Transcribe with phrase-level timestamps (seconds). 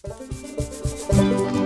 [0.00, 1.57] Thank you.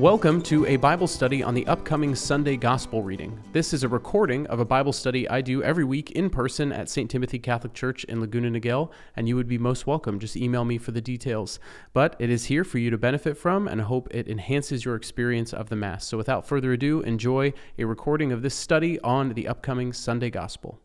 [0.00, 3.38] Welcome to a Bible study on the upcoming Sunday Gospel reading.
[3.52, 6.88] This is a recording of a Bible study I do every week in person at
[6.88, 7.10] St.
[7.10, 10.18] Timothy Catholic Church in Laguna Niguel, and you would be most welcome.
[10.18, 11.60] Just email me for the details.
[11.92, 15.52] But it is here for you to benefit from, and hope it enhances your experience
[15.52, 16.06] of the Mass.
[16.06, 20.80] So without further ado, enjoy a recording of this study on the upcoming Sunday Gospel.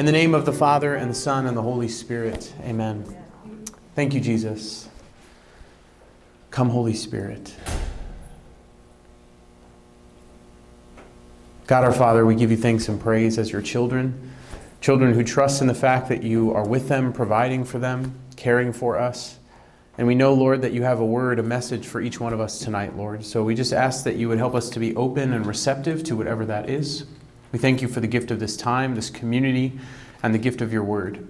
[0.00, 2.54] In the name of the Father, and the Son, and the Holy Spirit.
[2.62, 3.04] Amen.
[3.94, 4.88] Thank you, Jesus.
[6.50, 7.54] Come, Holy Spirit.
[11.66, 14.32] God our Father, we give you thanks and praise as your children,
[14.80, 18.72] children who trust in the fact that you are with them, providing for them, caring
[18.72, 19.38] for us.
[19.98, 22.40] And we know, Lord, that you have a word, a message for each one of
[22.40, 23.22] us tonight, Lord.
[23.22, 26.16] So we just ask that you would help us to be open and receptive to
[26.16, 27.04] whatever that is.
[27.52, 29.78] We thank you for the gift of this time, this community,
[30.22, 31.26] and the gift of your word.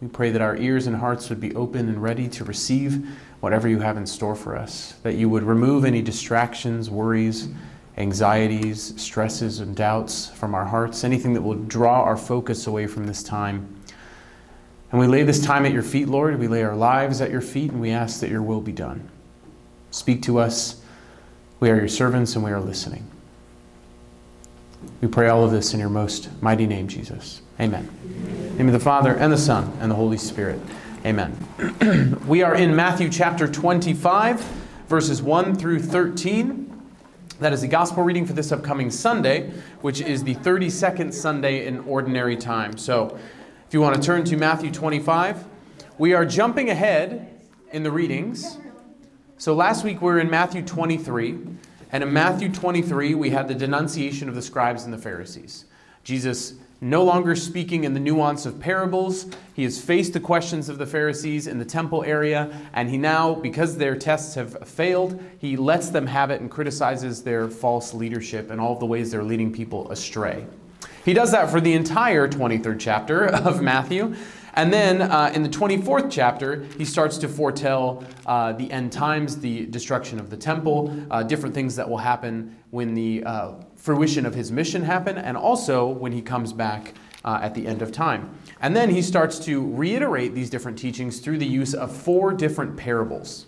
[0.00, 3.08] We pray that our ears and hearts would be open and ready to receive
[3.40, 7.48] whatever you have in store for us, that you would remove any distractions, worries,
[7.96, 13.06] anxieties, stresses, and doubts from our hearts, anything that will draw our focus away from
[13.06, 13.74] this time.
[14.90, 16.38] And we lay this time at your feet, Lord.
[16.38, 19.08] We lay our lives at your feet, and we ask that your will be done.
[19.90, 20.82] Speak to us.
[21.58, 23.10] We are your servants, and we are listening.
[25.00, 27.42] We pray all of this in your most mighty name, Jesus.
[27.60, 27.88] Amen.
[28.04, 30.60] In name of the Father, and the Son, and the Holy Spirit.
[31.04, 31.36] Amen.
[32.26, 34.40] we are in Matthew chapter 25,
[34.88, 36.66] verses 1 through 13.
[37.38, 41.80] That is the gospel reading for this upcoming Sunday, which is the 32nd Sunday in
[41.80, 42.78] ordinary time.
[42.78, 43.18] So,
[43.68, 45.44] if you want to turn to Matthew 25,
[45.98, 47.28] we are jumping ahead
[47.72, 48.58] in the readings.
[49.36, 51.38] So, last week we were in Matthew 23.
[51.92, 55.66] And in Matthew 23, we had the denunciation of the scribes and the Pharisees.
[56.04, 59.26] Jesus no longer speaking in the nuance of parables.
[59.54, 63.34] He has faced the questions of the Pharisees in the temple area, and he now,
[63.34, 68.50] because their tests have failed, he lets them have it and criticizes their false leadership
[68.50, 70.46] and all of the ways they're leading people astray.
[71.04, 74.14] He does that for the entire 23rd chapter of Matthew.
[74.56, 79.38] And then uh, in the 24th chapter, he starts to foretell uh, the end times,
[79.38, 84.24] the destruction of the temple, uh, different things that will happen when the uh, fruition
[84.24, 87.92] of his mission happen, and also when he comes back uh, at the end of
[87.92, 88.34] time.
[88.62, 92.78] And then he starts to reiterate these different teachings through the use of four different
[92.78, 93.44] parables.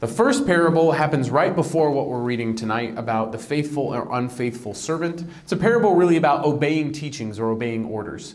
[0.00, 4.74] The first parable happens right before what we're reading tonight about the faithful or unfaithful
[4.74, 5.24] servant.
[5.44, 8.34] It's a parable really about obeying teachings or obeying orders.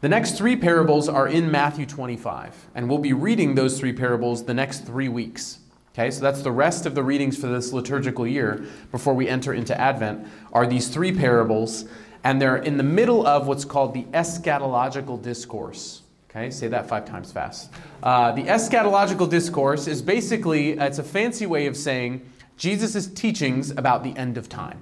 [0.00, 4.44] The next three parables are in Matthew 25, and we'll be reading those three parables
[4.44, 5.58] the next three weeks.
[5.92, 9.52] Okay, so that's the rest of the readings for this liturgical year before we enter
[9.52, 11.86] into Advent are these three parables,
[12.22, 16.02] and they're in the middle of what's called the eschatological discourse.
[16.30, 17.72] Okay, say that five times fast.
[18.00, 22.24] Uh, the eschatological discourse is basically it's a fancy way of saying
[22.56, 24.80] Jesus' teachings about the end of time.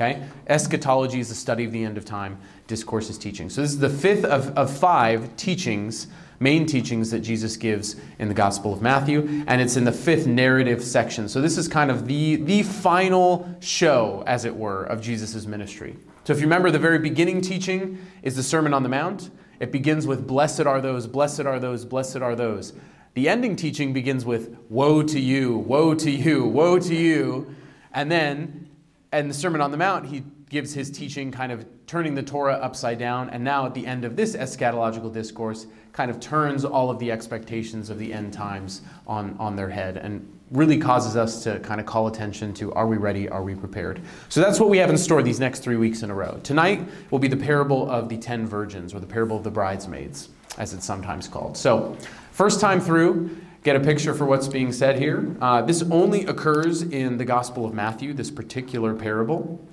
[0.00, 0.22] Okay?
[0.46, 2.38] Eschatology is the study of the end of time.
[2.66, 3.50] Discourse is teaching.
[3.50, 6.06] So this is the fifth of, of five teachings,
[6.38, 10.26] main teachings that Jesus gives in the Gospel of Matthew, and it's in the fifth
[10.26, 11.28] narrative section.
[11.28, 15.96] So this is kind of the, the final show, as it were, of Jesus' ministry.
[16.24, 19.30] So if you remember, the very beginning teaching is the Sermon on the Mount.
[19.58, 22.72] It begins with, Blessed are those, blessed are those, blessed are those.
[23.12, 27.54] The ending teaching begins with, Woe to you, woe to you, woe to you.
[27.92, 28.69] And then
[29.12, 32.54] and the Sermon on the Mount, he gives his teaching kind of turning the Torah
[32.54, 33.30] upside down.
[33.30, 37.10] And now at the end of this eschatological discourse, kind of turns all of the
[37.10, 41.80] expectations of the end times on, on their head and really causes us to kind
[41.80, 43.28] of call attention to are we ready?
[43.28, 44.00] Are we prepared?
[44.28, 46.40] So that's what we have in store these next three weeks in a row.
[46.42, 50.28] Tonight will be the parable of the ten virgins, or the parable of the bridesmaids,
[50.58, 51.56] as it's sometimes called.
[51.56, 51.96] So,
[52.32, 55.36] first time through, get a picture for what's being said here.
[55.40, 59.64] Uh, this only occurs in the Gospel of Matthew, this particular parable.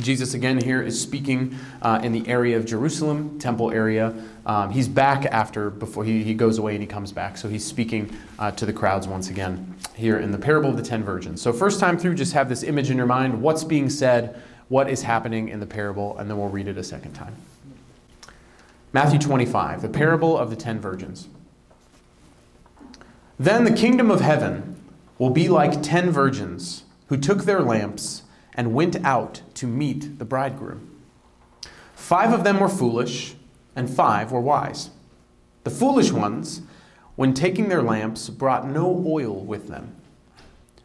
[0.00, 4.14] Jesus again here is speaking uh, in the area of Jerusalem, temple area.
[4.46, 7.36] Um, he's back after, before he, he goes away and he comes back.
[7.36, 10.82] So he's speaking uh, to the crowds once again here in the parable of the
[10.84, 11.42] ten virgins.
[11.42, 14.88] So, first time through, just have this image in your mind what's being said, what
[14.88, 17.34] is happening in the parable, and then we'll read it a second time.
[18.92, 21.28] Matthew 25, the parable of the ten virgins.
[23.38, 24.76] Then the kingdom of heaven
[25.18, 28.22] will be like ten virgins who took their lamps
[28.54, 31.00] and went out to meet the bridegroom.
[31.94, 33.34] Five of them were foolish,
[33.76, 34.90] and five were wise.
[35.64, 36.62] The foolish ones
[37.18, 39.92] when taking their lamps, brought no oil with them.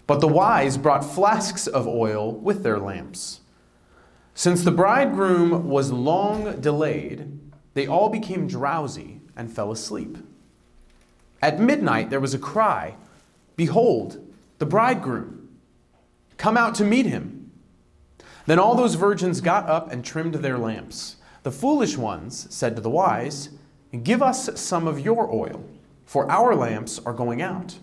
[0.07, 3.41] But the wise brought flasks of oil with their lamps.
[4.33, 7.39] Since the bridegroom was long delayed,
[7.75, 10.17] they all became drowsy and fell asleep.
[11.43, 12.95] At midnight there was a cry
[13.57, 14.17] Behold,
[14.59, 15.49] the bridegroom!
[16.37, 17.51] Come out to meet him.
[18.45, 21.17] Then all those virgins got up and trimmed their lamps.
[21.43, 23.49] The foolish ones said to the wise,
[24.03, 25.65] Give us some of your oil,
[26.05, 27.77] for our lamps are going out.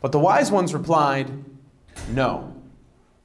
[0.00, 1.44] But the wise ones replied,
[2.08, 2.54] No,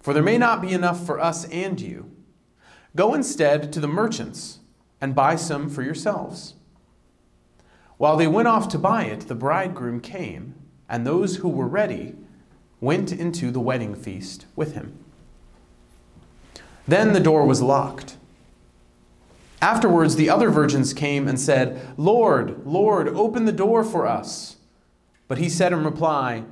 [0.02, 2.12] for there may not be enough for us and you.
[2.94, 4.60] Go instead to the merchants
[5.00, 6.56] and buy some for yourselves.
[8.00, 10.56] While they went off to buy it, the bridegroom came,
[10.88, 12.16] and those who were ready
[12.80, 14.98] went into the wedding feast with him.
[16.88, 18.16] Then the door was locked.
[19.62, 24.56] Afterwards, the other virgins came and said, Lord, Lord, open the door for us.
[25.28, 26.46] But he said in reply,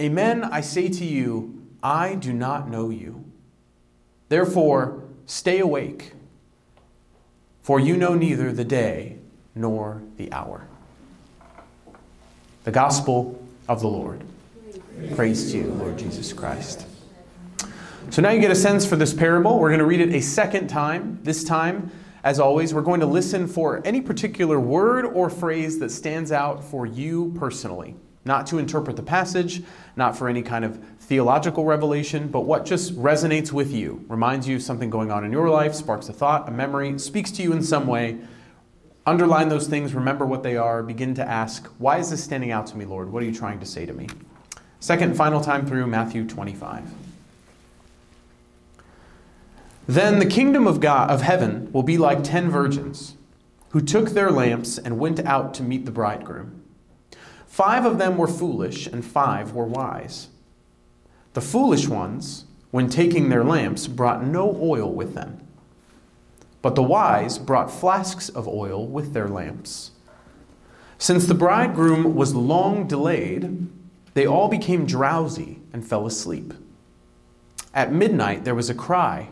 [0.00, 3.24] Amen, I say to you, I do not know you.
[4.28, 6.12] Therefore, stay awake,
[7.62, 9.18] for you know neither the day
[9.56, 10.68] nor the hour.
[12.64, 14.22] The Gospel of the Lord.
[15.14, 16.86] Praise to you, Lord Jesus Christ.
[18.08, 19.58] So now you get a sense for this parable.
[19.58, 21.18] We're going to read it a second time.
[21.22, 21.90] This time,
[22.22, 26.64] as always, we're going to listen for any particular word or phrase that stands out
[26.64, 27.96] for you personally.
[28.24, 29.62] Not to interpret the passage,
[29.94, 34.56] not for any kind of theological revelation, but what just resonates with you, reminds you
[34.56, 37.52] of something going on in your life, sparks a thought, a memory, speaks to you
[37.52, 38.16] in some way.
[39.06, 42.66] Underline those things, remember what they are, begin to ask, Why is this standing out
[42.68, 43.12] to me, Lord?
[43.12, 44.08] What are you trying to say to me?
[44.80, 46.84] Second final time through Matthew 25.
[49.86, 53.16] Then the kingdom of God of heaven will be like ten virgins
[53.70, 56.62] who took their lamps and went out to meet the bridegroom.
[57.46, 60.28] Five of them were foolish and five were wise.
[61.34, 65.43] The foolish ones, when taking their lamps, brought no oil with them.
[66.64, 69.90] But the wise brought flasks of oil with their lamps.
[70.96, 73.68] Since the bridegroom was long delayed,
[74.14, 76.54] they all became drowsy and fell asleep.
[77.74, 79.28] At midnight there was a cry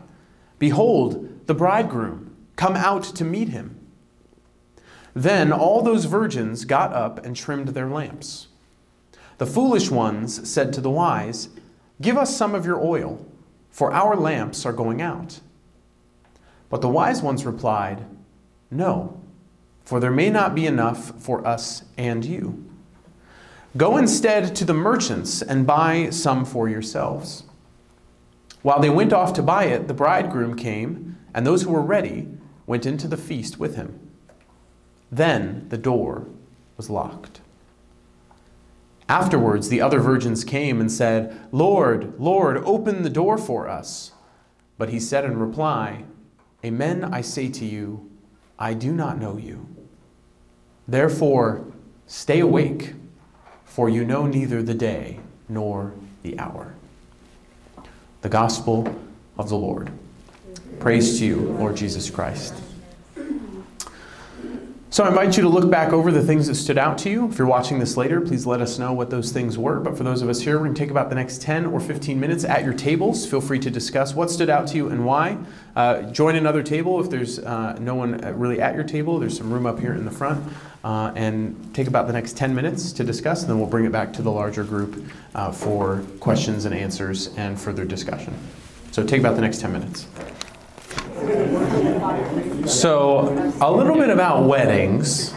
[0.59, 3.79] Behold, the bridegroom, come out to meet him.
[5.15, 8.49] Then all those virgins got up and trimmed their lamps.
[9.39, 11.49] The foolish ones said to the wise,
[11.99, 13.25] Give us some of your oil,
[13.71, 15.39] for our lamps are going out.
[16.73, 18.03] But the wise ones replied,
[18.71, 19.21] No,
[19.83, 22.67] for there may not be enough for us and you.
[23.77, 27.43] Go instead to the merchants and buy some for yourselves.
[28.63, 32.27] While they went off to buy it, the bridegroom came, and those who were ready
[32.65, 34.09] went into the feast with him.
[35.11, 36.25] Then the door
[36.75, 37.39] was locked.
[39.07, 44.13] Afterwards, the other virgins came and said, Lord, Lord, open the door for us.
[44.79, 46.05] But he said in reply,
[46.63, 48.09] Amen, I say to you,
[48.57, 49.67] I do not know you.
[50.87, 51.65] Therefore,
[52.07, 52.93] stay awake,
[53.65, 55.19] for you know neither the day
[55.49, 56.75] nor the hour
[58.23, 58.87] the gospel
[59.37, 59.91] of the Lord.
[60.79, 62.53] Praise to you, Lord Jesus Christ.
[64.93, 67.27] So I invite you to look back over the things that stood out to you.
[67.27, 69.79] If you're watching this later, please let us know what those things were.
[69.79, 71.79] But for those of us here, we're going to take about the next 10 or
[71.79, 73.25] 15 minutes at your tables.
[73.25, 75.39] Feel free to discuss what stood out to you and why.
[75.75, 79.17] Uh, join another table if there's uh, no one really at your table.
[79.17, 80.47] There's some room up here in the front.
[80.83, 83.91] Uh, and take about the next 10 minutes to discuss, and then we'll bring it
[83.91, 85.03] back to the larger group
[85.33, 88.31] uh, for questions and answers and further discussion.
[88.91, 90.05] So take about the next 10 minutes.
[92.67, 95.33] So, a little bit about weddings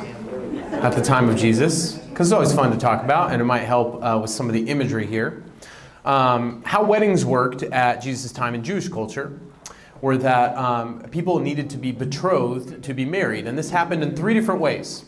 [0.73, 3.65] at the time of Jesus, because it's always fun to talk about, and it might
[3.65, 5.45] help uh, with some of the imagery here.
[6.05, 9.39] Um, how weddings worked at Jesus' time in Jewish culture
[10.01, 14.15] were that um, people needed to be betrothed to be married, and this happened in
[14.15, 15.05] three different ways.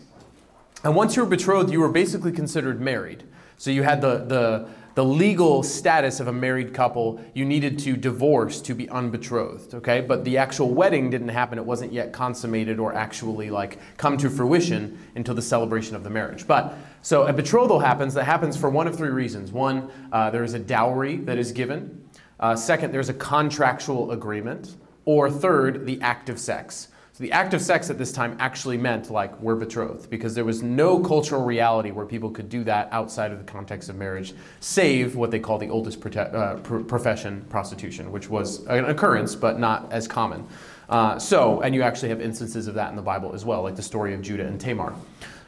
[0.84, 3.24] And once you were betrothed, you were basically considered married.
[3.56, 4.68] So you had the, the
[4.98, 10.00] the legal status of a married couple, you needed to divorce to be unbetrothed, okay?
[10.00, 11.56] But the actual wedding didn't happen.
[11.56, 16.10] It wasn't yet consummated or actually like come to fruition until the celebration of the
[16.10, 16.48] marriage.
[16.48, 18.12] But so a betrothal happens.
[18.14, 19.52] That happens for one of three reasons.
[19.52, 22.04] One, uh, there is a dowry that is given.
[22.40, 24.74] Uh, second, there's a contractual agreement.
[25.04, 26.88] Or third, the act of sex.
[27.18, 30.44] So the act of sex at this time actually meant like we're betrothed because there
[30.44, 34.34] was no cultural reality where people could do that outside of the context of marriage,
[34.60, 39.34] save what they call the oldest prote- uh, pr- profession, prostitution, which was an occurrence
[39.34, 40.46] but not as common.
[40.88, 43.74] Uh, so, and you actually have instances of that in the Bible as well, like
[43.74, 44.94] the story of Judah and Tamar.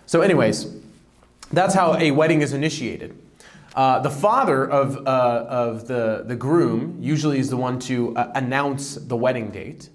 [0.07, 0.75] So, anyways,
[1.53, 3.17] That's how a wedding is initiated.
[3.77, 8.33] Uh, the father of, uh, of the, the groom usually is the one to uh,
[8.35, 9.89] announce the wedding date.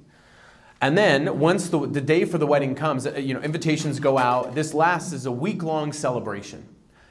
[0.81, 4.17] And then once the, the day for the wedding comes, uh, you know, invitations go
[4.17, 4.55] out.
[4.55, 6.67] This lasts as a week long celebration.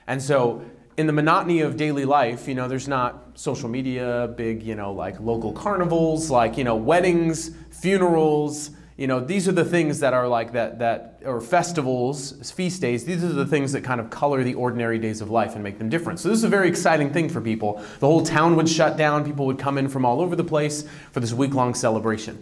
[0.06, 0.62] And so
[0.96, 4.92] in the monotony of daily life, you know, there's not social media, big, you know,
[4.92, 10.14] like local carnivals, like, you know, weddings, funerals, you know, these are the things that
[10.14, 14.08] are like that, that or festivals, feast days, these are the things that kind of
[14.08, 16.20] color the ordinary days of life and make them different.
[16.20, 17.82] So this is a very exciting thing for people.
[17.98, 20.84] The whole town would shut down, people would come in from all over the place
[21.10, 22.40] for this week long celebration.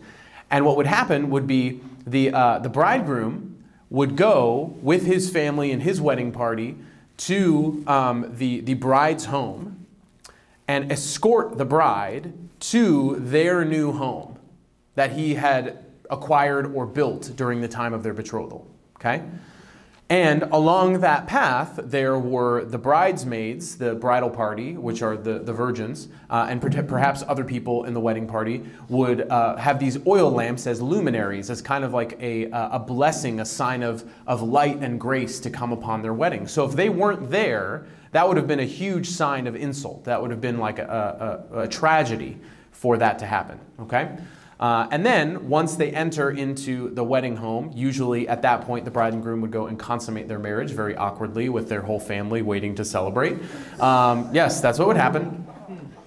[0.53, 5.73] And what would happen would be the, uh, the bridegroom would go with his family
[5.73, 6.77] and his wedding party
[7.17, 9.87] to um, the, the bride's home
[10.69, 14.39] and escort the bride to their new home
[14.95, 18.67] that he had acquired or built during the time of their betrothal.
[18.97, 19.23] Okay?
[20.13, 25.55] And along that path, there were the bridesmaids, the bridal party, which are the, the
[25.55, 30.31] virgins, uh, and perhaps other people in the wedding party would uh, have these oil
[30.31, 34.77] lamps as luminaries, as kind of like a, a blessing, a sign of, of light
[34.83, 36.47] and grace to come upon their wedding.
[36.47, 40.05] So if they weren't there, that would have been a huge sign of insult.
[40.05, 42.39] That would have been like a, a, a tragedy
[42.71, 43.59] for that to happen.
[43.81, 44.15] Okay?
[44.63, 48.93] Uh, and then, once they enter into the wedding home, usually at that point, the
[48.93, 52.43] bride and groom would go and consummate their marriage very awkwardly with their whole family
[52.43, 53.37] waiting to celebrate.
[53.81, 55.45] Um, yes, that's what would happen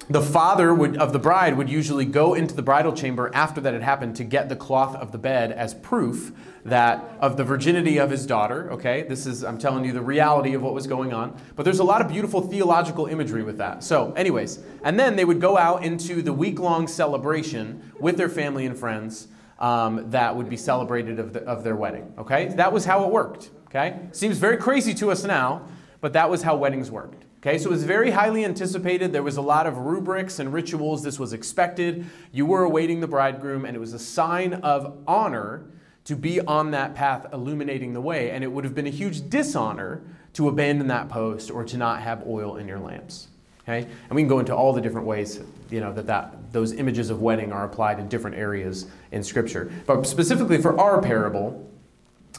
[0.10, 3.74] the father would, of the bride would usually go into the bridal chamber after that
[3.74, 6.32] had happened to get the cloth of the bed as proof
[6.64, 9.04] that of the virginity of his daughter okay?
[9.04, 11.36] This is i'm telling you the reality of what was going on.
[11.56, 13.84] But there's a lot of beautiful theological imagery with that.
[13.84, 18.66] So anyways and then they would go out into the week-long celebration with their family
[18.66, 22.50] and friends um, that would be celebrated of, the, of their wedding okay?
[22.50, 24.00] That was how it worked okay?
[24.12, 25.68] Seems very crazy to us now
[26.00, 29.14] but that was how weddings worked Okay, so it was very highly anticipated.
[29.14, 31.04] There was a lot of rubrics and rituals.
[31.04, 32.04] This was expected.
[32.32, 35.64] You were awaiting the bridegroom, and it was a sign of honor
[36.06, 38.32] to be on that path illuminating the way.
[38.32, 40.02] And it would have been a huge dishonor
[40.34, 43.28] to abandon that post or to not have oil in your lamps.
[43.62, 43.82] Okay?
[43.82, 47.12] And we can go into all the different ways, you know, that, that those images
[47.12, 49.72] of wedding are applied in different areas in Scripture.
[49.86, 51.72] But specifically for our parable,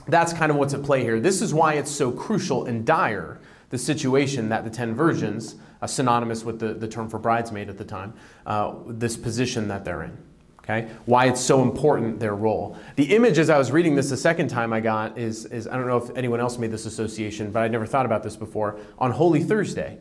[0.08, 1.20] that's kind of what's at play here.
[1.20, 3.38] This is why it's so crucial and dire
[3.70, 7.78] the situation that the 10 virgins, uh, synonymous with the, the term for bridesmaid at
[7.78, 8.14] the time,
[8.46, 10.16] uh, this position that they're in.
[10.60, 10.88] Okay?
[11.04, 12.76] Why it's so important, their role.
[12.96, 15.76] The image, as I was reading this the second time I got, is, is I
[15.76, 18.78] don't know if anyone else made this association, but I'd never thought about this before.
[18.98, 19.98] On Holy Thursday,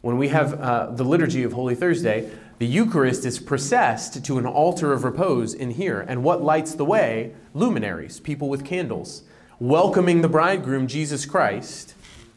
[0.00, 2.28] when we have uh, the liturgy of Holy Thursday,
[2.58, 6.00] the Eucharist is processed to an altar of repose in here.
[6.00, 7.34] And what lights the way?
[7.54, 9.22] Luminaries, people with candles,
[9.60, 11.94] welcoming the bridegroom, Jesus Christ,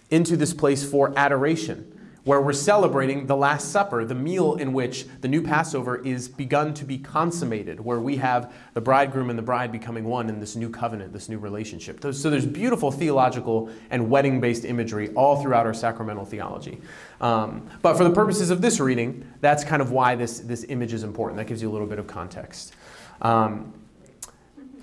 [0.09, 1.91] into this place for adoration,
[2.23, 6.73] where we're celebrating the Last Supper, the meal in which the new Passover is begun
[6.73, 10.55] to be consummated, where we have the bridegroom and the bride becoming one in this
[10.55, 12.01] new covenant, this new relationship.
[12.13, 16.81] So there's beautiful theological and wedding based imagery all throughout our sacramental theology.
[17.21, 20.93] Um, but for the purposes of this reading, that's kind of why this, this image
[20.93, 21.37] is important.
[21.37, 22.73] That gives you a little bit of context.
[23.21, 23.71] Um,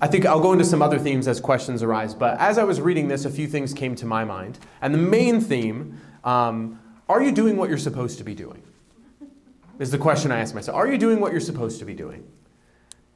[0.03, 2.81] I think I'll go into some other themes as questions arise, but as I was
[2.81, 4.59] reading this, a few things came to my mind.
[4.81, 8.63] And the main theme um, are you doing what you're supposed to be doing?
[9.79, 10.77] Is the question I ask myself.
[10.77, 12.27] Are you doing what you're supposed to be doing?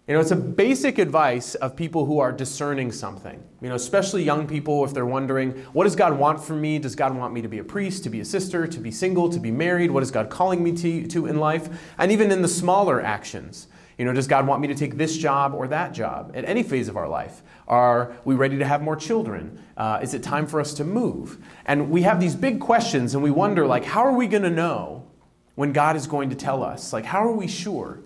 [0.06, 3.42] You know, it's a basic advice of people who are discerning something.
[3.60, 6.78] You know, especially young people, if they're wondering, what does God want from me?
[6.78, 9.28] Does God want me to be a priest, to be a sister, to be single,
[9.30, 9.90] to be married?
[9.90, 11.68] What is God calling me to, to in life?
[11.98, 13.66] And even in the smaller actions.
[13.98, 16.62] You know, does God want me to take this job or that job at any
[16.62, 17.42] phase of our life?
[17.66, 19.58] Are we ready to have more children?
[19.76, 21.38] Uh, is it time for us to move?
[21.64, 24.50] And we have these big questions and we wonder, like, how are we going to
[24.50, 25.06] know
[25.54, 26.92] when God is going to tell us?
[26.92, 28.00] Like, how are we sure?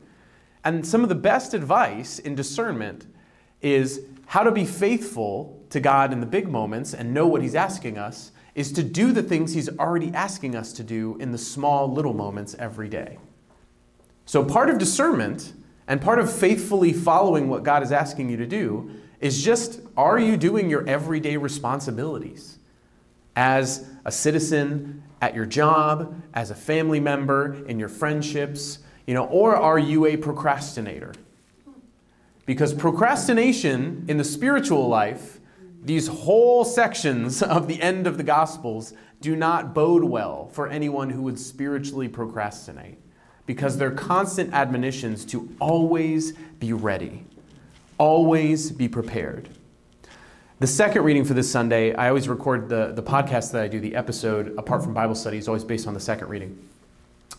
[0.62, 3.06] And some of the best advice in discernment
[3.60, 7.56] is how to be faithful to God in the big moments and know what He's
[7.56, 11.38] asking us is to do the things He's already asking us to do in the
[11.38, 13.18] small little moments every day.
[14.24, 15.52] So, part of discernment
[15.90, 20.20] and part of faithfully following what God is asking you to do is just are
[20.20, 22.60] you doing your everyday responsibilities
[23.34, 29.24] as a citizen, at your job, as a family member, in your friendships, you know,
[29.26, 31.12] or are you a procrastinator?
[32.46, 35.40] Because procrastination in the spiritual life,
[35.82, 41.10] these whole sections of the end of the Gospels do not bode well for anyone
[41.10, 42.98] who would spiritually procrastinate
[43.46, 47.24] because they're constant admonitions to always be ready,
[47.98, 49.48] always be prepared.
[50.60, 53.80] The second reading for this Sunday, I always record the, the podcast that I do,
[53.80, 56.68] the episode apart from Bible study, is always based on the second reading.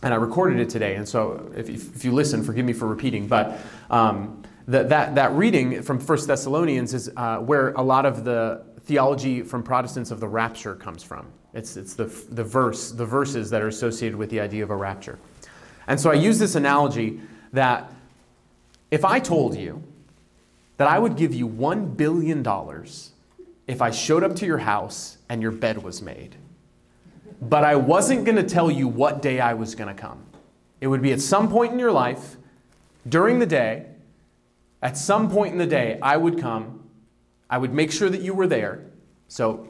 [0.01, 3.27] And I recorded it today, and so if, if you listen, forgive me for repeating,
[3.27, 3.59] but
[3.91, 8.63] um, the, that, that reading from 1 Thessalonians is uh, where a lot of the
[8.85, 11.27] theology from Protestants of the rapture comes from.
[11.53, 14.75] It's, it's the, the verse, the verses that are associated with the idea of a
[14.75, 15.19] rapture.
[15.87, 17.21] And so I use this analogy
[17.53, 17.91] that
[18.91, 19.83] if I told you
[20.77, 22.45] that I would give you $1 billion
[23.67, 26.35] if I showed up to your house and your bed was made,
[27.41, 30.23] but I wasn't going to tell you what day I was going to come.
[30.79, 32.37] It would be at some point in your life,
[33.07, 33.87] during the day,
[34.81, 36.89] at some point in the day, I would come.
[37.49, 38.85] I would make sure that you were there.
[39.27, 39.67] So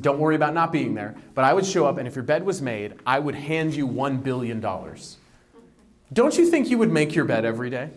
[0.00, 1.14] don't worry about not being there.
[1.34, 3.86] But I would show up, and if your bed was made, I would hand you
[3.86, 4.60] $1 billion.
[6.12, 7.90] Don't you think you would make your bed every day?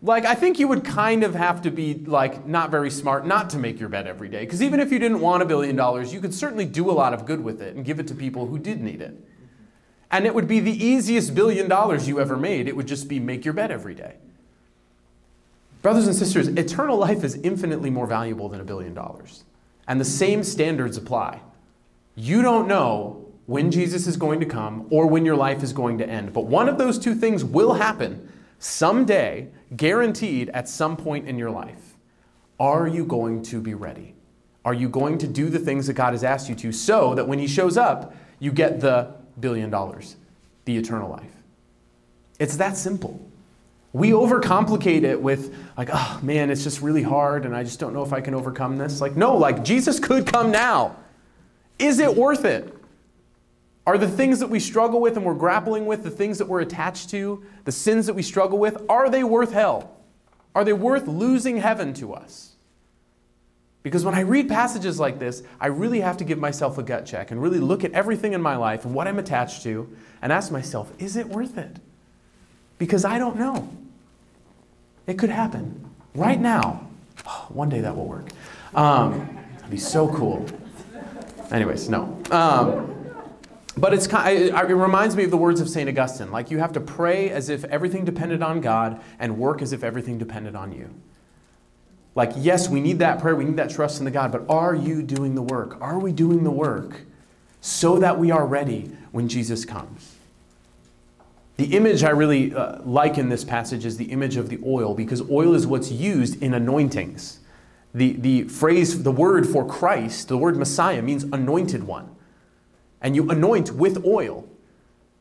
[0.00, 3.50] Like, I think you would kind of have to be, like, not very smart not
[3.50, 4.44] to make your bed every day.
[4.44, 7.12] Because even if you didn't want a billion dollars, you could certainly do a lot
[7.12, 9.16] of good with it and give it to people who did need it.
[10.12, 12.68] And it would be the easiest billion dollars you ever made.
[12.68, 14.14] It would just be make your bed every day.
[15.82, 19.42] Brothers and sisters, eternal life is infinitely more valuable than a billion dollars.
[19.88, 21.40] And the same standards apply.
[22.14, 25.96] You don't know when Jesus is going to come or when your life is going
[25.96, 26.34] to end.
[26.34, 31.50] But one of those two things will happen someday, guaranteed at some point in your
[31.50, 31.96] life.
[32.60, 34.14] Are you going to be ready?
[34.66, 37.26] Are you going to do the things that God has asked you to so that
[37.26, 40.16] when He shows up, you get the billion dollars,
[40.66, 41.32] the eternal life?
[42.38, 43.18] It's that simple.
[43.94, 47.94] We overcomplicate it with, like, oh man, it's just really hard and I just don't
[47.94, 49.00] know if I can overcome this.
[49.00, 50.96] Like, no, like, Jesus could come now.
[51.78, 52.74] Is it worth it?
[53.88, 56.60] Are the things that we struggle with and we're grappling with, the things that we're
[56.60, 59.96] attached to, the sins that we struggle with, are they worth hell?
[60.54, 62.52] Are they worth losing heaven to us?
[63.82, 67.06] Because when I read passages like this, I really have to give myself a gut
[67.06, 69.88] check and really look at everything in my life and what I'm attached to
[70.20, 71.78] and ask myself, is it worth it?
[72.76, 73.74] Because I don't know.
[75.06, 76.86] It could happen right now.
[77.26, 78.28] Oh, one day that will work.
[78.74, 80.44] Um, that'd be so cool.
[81.50, 82.22] Anyways, no.
[82.30, 82.97] Um,
[83.80, 85.88] but it's, it reminds me of the words of St.
[85.88, 86.30] Augustine.
[86.30, 89.84] Like you have to pray as if everything depended on God and work as if
[89.84, 90.94] everything depended on you.
[92.14, 94.74] Like, yes, we need that prayer, we need that trust in the God, but are
[94.74, 95.80] you doing the work?
[95.80, 97.02] Are we doing the work
[97.60, 100.16] so that we are ready when Jesus comes?
[101.58, 104.94] The image I really uh, like in this passage is the image of the oil,
[104.94, 107.40] because oil is what's used in anointings.
[107.94, 112.14] The, the phrase, the word for Christ, the word Messiah, means anointed one
[113.00, 114.48] and you anoint with oil.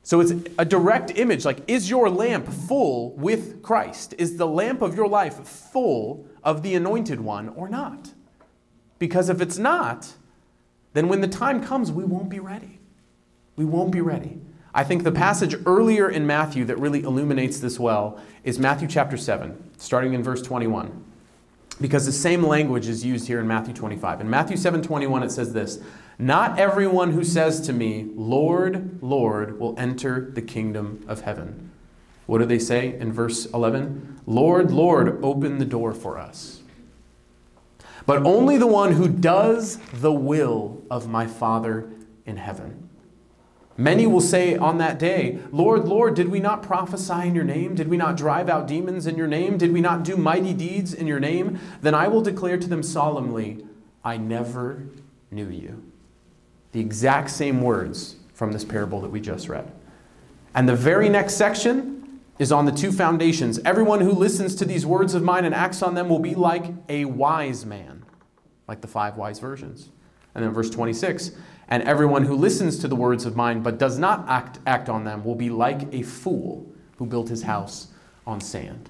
[0.04, 4.16] So it's a direct image like, is your lamp full with Christ?
[4.18, 8.14] Is the lamp of your life full of the anointed one or not?
[9.00, 10.14] Because if it's not,
[10.94, 12.80] then when the time comes, we won't be ready.
[13.56, 14.40] We won't be ready.
[14.74, 19.18] I think the passage earlier in Matthew that really illuminates this well is Matthew chapter
[19.18, 21.04] 7, starting in verse 21.
[21.80, 24.22] Because the same language is used here in Matthew 25.
[24.22, 25.80] In Matthew 7 21, it says this
[26.20, 31.72] not everyone who says to me, Lord, Lord, will enter the kingdom of heaven.
[32.26, 34.22] What do they say in verse 11?
[34.26, 36.62] Lord, Lord, open the door for us.
[38.06, 41.90] But only the one who does the will of my Father
[42.26, 42.87] in heaven.
[43.78, 47.76] Many will say on that day, Lord, Lord, did we not prophesy in your name?
[47.76, 49.58] Did we not drive out demons in your name?
[49.58, 51.60] Did we not do mighty deeds in your name?
[51.82, 53.64] Then I will declare to them solemnly,
[54.04, 54.84] I never
[55.30, 55.84] knew you
[56.72, 59.72] the exact same words from this parable that we just read.
[60.56, 63.60] And the very next section is on the two foundations.
[63.60, 66.66] Everyone who listens to these words of mine and acts on them will be like
[66.90, 68.06] a wise man,
[68.68, 69.90] like the five wise virgins.
[70.34, 71.32] And then verse 26
[71.70, 75.04] and everyone who listens to the words of mine but does not act, act on
[75.04, 76.66] them will be like a fool
[76.98, 77.88] who built his house
[78.26, 78.90] on sand.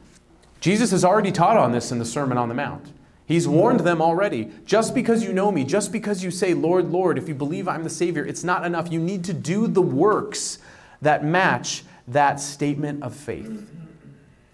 [0.59, 2.93] Jesus has already taught on this in the Sermon on the Mount.
[3.25, 4.51] He's warned them already.
[4.65, 7.83] Just because you know me, just because you say, Lord, Lord, if you believe I'm
[7.83, 8.91] the Savior, it's not enough.
[8.91, 10.59] You need to do the works
[11.01, 13.69] that match that statement of faith.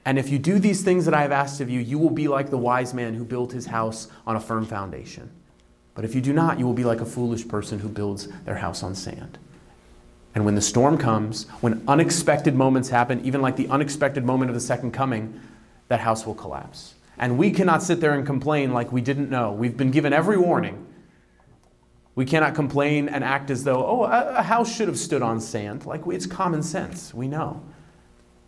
[0.06, 2.28] And if you do these things that I have asked of you, you will be
[2.28, 5.30] like the wise man who built his house on a firm foundation.
[5.96, 8.56] But if you do not, you will be like a foolish person who builds their
[8.56, 9.38] house on sand.
[10.36, 14.56] And when the storm comes, when unexpected moments happen, even like the unexpected moment of
[14.56, 15.40] the second coming,
[15.90, 16.96] that house will collapse.
[17.20, 19.52] And we cannot sit there and complain like we didn't know.
[19.52, 20.88] We've been given every warning.
[22.16, 25.86] We cannot complain and act as though, oh, a house should have stood on sand.
[25.86, 27.14] Like it's common sense.
[27.14, 27.62] We know.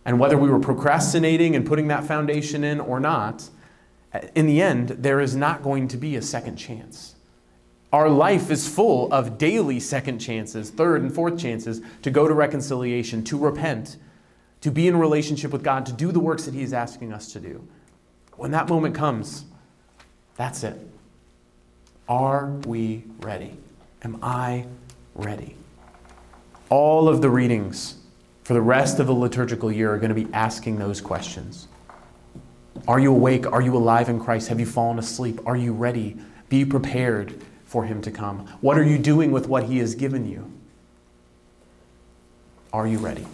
[0.05, 3.49] And whether we were procrastinating and putting that foundation in or not,
[4.35, 7.14] in the end, there is not going to be a second chance.
[7.93, 12.33] Our life is full of daily second chances, third and fourth chances to go to
[12.33, 13.97] reconciliation, to repent,
[14.61, 17.31] to be in relationship with God, to do the works that He is asking us
[17.33, 17.65] to do.
[18.35, 19.45] When that moment comes,
[20.35, 20.77] that's it.
[22.09, 23.57] Are we ready?
[24.03, 24.65] Am I
[25.15, 25.55] ready?
[26.69, 27.95] All of the readings
[28.43, 31.67] for the rest of the liturgical year are going to be asking those questions.
[32.87, 33.51] Are you awake?
[33.51, 34.49] Are you alive in Christ?
[34.49, 35.39] Have you fallen asleep?
[35.45, 36.17] Are you ready?
[36.49, 37.41] Be prepared
[37.75, 38.47] for Him to come.
[38.61, 40.49] What are you doing with what He has given you?
[42.71, 43.27] Are you ready?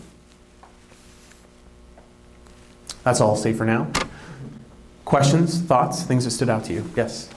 [3.03, 3.91] That's all I'll say for now.
[5.05, 6.89] Questions, thoughts, things that stood out to you?
[6.95, 7.29] Yes?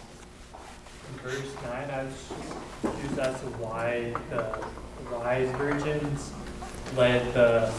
[1.11, 2.33] In verse 9, I was
[2.81, 4.57] confused as to why the
[5.15, 6.33] wise virgins
[6.97, 7.71] led the uh,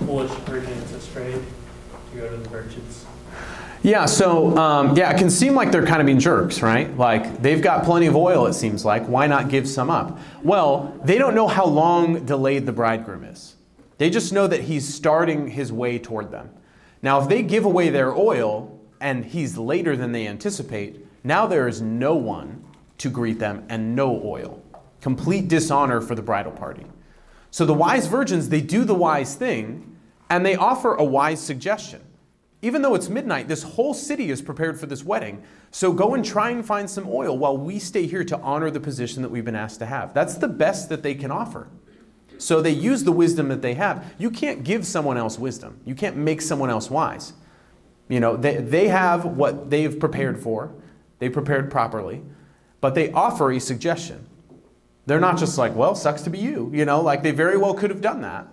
[0.00, 3.06] foolish virgins astray to go to the virgins.
[3.82, 6.94] Yeah, so um, yeah, it can seem like they're kind of being jerks, right?
[6.96, 9.06] Like they've got plenty of oil, it seems like.
[9.06, 10.18] Why not give some up?
[10.42, 13.54] Well, they don't know how long delayed the bridegroom is.
[13.98, 16.50] They just know that he's starting his way toward them.
[17.02, 21.68] Now, if they give away their oil and he's later than they anticipate, now there
[21.68, 22.64] is no one
[22.98, 24.60] to greet them and no oil.
[25.00, 26.84] Complete dishonor for the bridal party.
[27.52, 29.96] So the wise virgins, they do the wise thing
[30.30, 32.00] and they offer a wise suggestion.
[32.60, 35.42] Even though it's midnight, this whole city is prepared for this wedding.
[35.70, 38.80] So go and try and find some oil while we stay here to honor the
[38.80, 40.12] position that we've been asked to have.
[40.12, 41.68] That's the best that they can offer.
[42.38, 44.14] So they use the wisdom that they have.
[44.18, 47.32] You can't give someone else wisdom, you can't make someone else wise.
[48.08, 50.72] You know, they, they have what they've prepared for,
[51.18, 52.22] they prepared properly,
[52.80, 54.26] but they offer a suggestion.
[55.06, 56.70] They're not just like, well, sucks to be you.
[56.74, 58.46] You know, like they very well could have done that.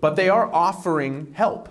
[0.00, 1.68] But they are offering help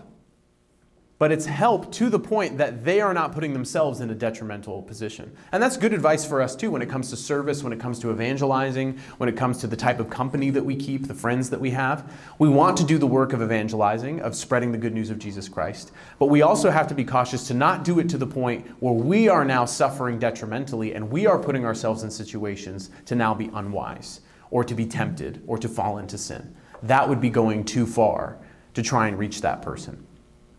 [1.17, 4.81] but it's help to the point that they are not putting themselves in a detrimental
[4.81, 5.31] position.
[5.53, 7.99] And that's good advice for us too when it comes to service, when it comes
[7.99, 11.49] to evangelizing, when it comes to the type of company that we keep, the friends
[11.51, 12.11] that we have.
[12.37, 15.47] We want to do the work of evangelizing, of spreading the good news of Jesus
[15.47, 18.67] Christ, but we also have to be cautious to not do it to the point
[18.81, 23.33] where we are now suffering detrimentally and we are putting ourselves in situations to now
[23.33, 24.19] be unwise
[24.51, 26.55] or to be tempted or to fall into sin.
[26.83, 28.37] That would be going too far
[28.73, 30.05] to try and reach that person.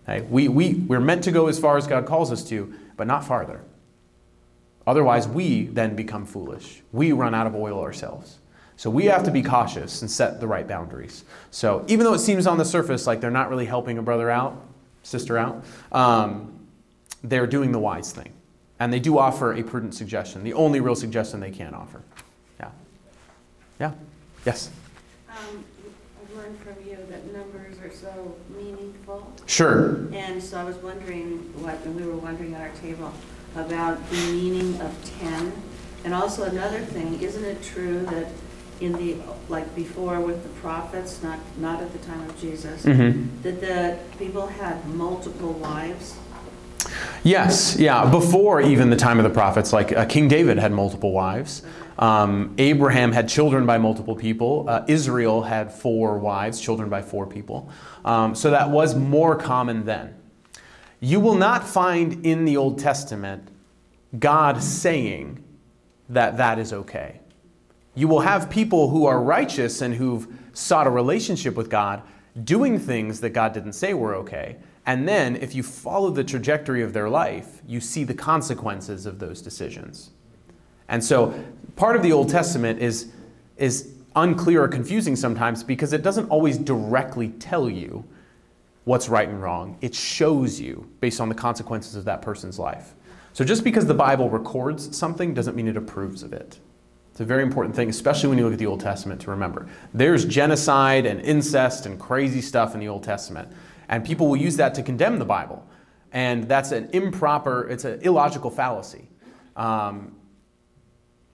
[0.06, 3.24] We, we, we're meant to go as far as God calls us to, but not
[3.24, 3.60] farther.
[4.86, 6.82] Otherwise, we then become foolish.
[6.92, 8.38] We run out of oil ourselves.
[8.76, 11.24] So we have to be cautious and set the right boundaries.
[11.50, 14.30] So even though it seems on the surface like they're not really helping a brother
[14.30, 14.62] out,
[15.02, 16.52] sister out, um,
[17.24, 18.32] they're doing the wise thing.
[18.78, 22.02] And they do offer a prudent suggestion, the only real suggestion they can offer.
[22.60, 22.70] Yeah.
[23.80, 23.92] Yeah.
[24.44, 24.70] Yes.
[25.30, 25.64] Um,
[26.22, 29.32] I've learned from you that numbers are so meaningful.
[29.46, 30.06] Sure.
[30.12, 33.12] And so I was wondering what, and we were wondering at our table
[33.54, 35.52] about the meaning of 10.
[36.04, 38.28] And also another thing, isn't it true that
[38.80, 39.16] in the,
[39.48, 43.42] like before with the prophets, not, not at the time of Jesus, Mm-hmm.
[43.42, 46.16] that the people had multiple wives?
[47.26, 48.08] Yes, yeah.
[48.08, 51.62] Before even the time of the prophets, like uh, King David had multiple wives.
[51.98, 54.64] Um, Abraham had children by multiple people.
[54.68, 57.68] Uh, Israel had four wives, children by four people.
[58.04, 60.14] Um, so that was more common then.
[61.00, 63.48] You will not find in the Old Testament
[64.16, 65.42] God saying
[66.08, 67.18] that that is okay.
[67.96, 72.02] You will have people who are righteous and who've sought a relationship with God
[72.44, 74.58] doing things that God didn't say were okay.
[74.86, 79.18] And then, if you follow the trajectory of their life, you see the consequences of
[79.18, 80.10] those decisions.
[80.88, 81.34] And so,
[81.74, 83.10] part of the Old Testament is,
[83.56, 88.04] is unclear or confusing sometimes because it doesn't always directly tell you
[88.84, 89.76] what's right and wrong.
[89.80, 92.94] It shows you based on the consequences of that person's life.
[93.32, 96.60] So, just because the Bible records something doesn't mean it approves of it.
[97.10, 99.66] It's a very important thing, especially when you look at the Old Testament, to remember.
[99.94, 103.48] There's genocide and incest and crazy stuff in the Old Testament.
[103.88, 105.66] And people will use that to condemn the Bible.
[106.12, 109.08] And that's an improper, it's an illogical fallacy.
[109.54, 110.16] Um,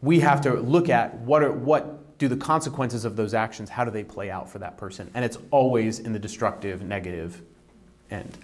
[0.01, 3.85] we have to look at what, are, what do the consequences of those actions, how
[3.85, 5.11] do they play out for that person?
[5.15, 7.43] And it's always in the destructive, negative
[8.11, 8.39] end.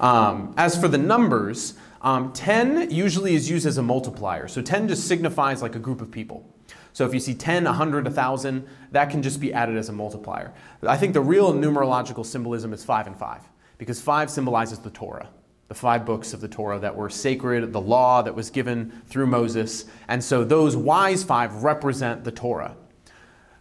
[0.00, 4.48] Um, as for the numbers, um, 10 usually is used as a multiplier.
[4.48, 6.48] So 10 just signifies like a group of people.
[6.92, 10.52] So if you see 10, 100, 1,000, that can just be added as a multiplier.
[10.82, 13.42] I think the real numerological symbolism is 5 and 5,
[13.80, 15.30] because 5 symbolizes the Torah,
[15.68, 19.26] the five books of the Torah that were sacred, the law that was given through
[19.26, 19.86] Moses.
[20.06, 22.76] And so those wise five represent the Torah.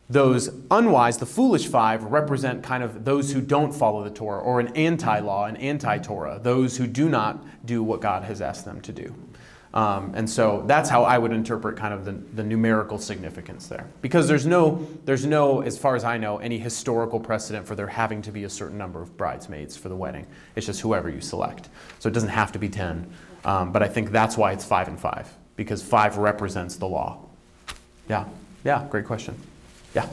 [0.09, 4.59] Those unwise, the foolish five, represent kind of those who don't follow the Torah, or
[4.59, 8.65] an anti law, an anti Torah, those who do not do what God has asked
[8.65, 9.15] them to do.
[9.71, 13.85] Um, and so that's how I would interpret kind of the, the numerical significance there.
[14.01, 17.85] Because there's no, there's no, as far as I know, any historical precedent for there
[17.87, 20.25] having to be a certain number of bridesmaids for the wedding.
[20.55, 21.69] It's just whoever you select.
[21.99, 23.11] So it doesn't have to be 10.
[23.45, 27.19] Um, but I think that's why it's five and five, because five represents the law.
[28.09, 28.25] Yeah,
[28.65, 29.39] yeah, great question.
[29.93, 30.07] Yeah.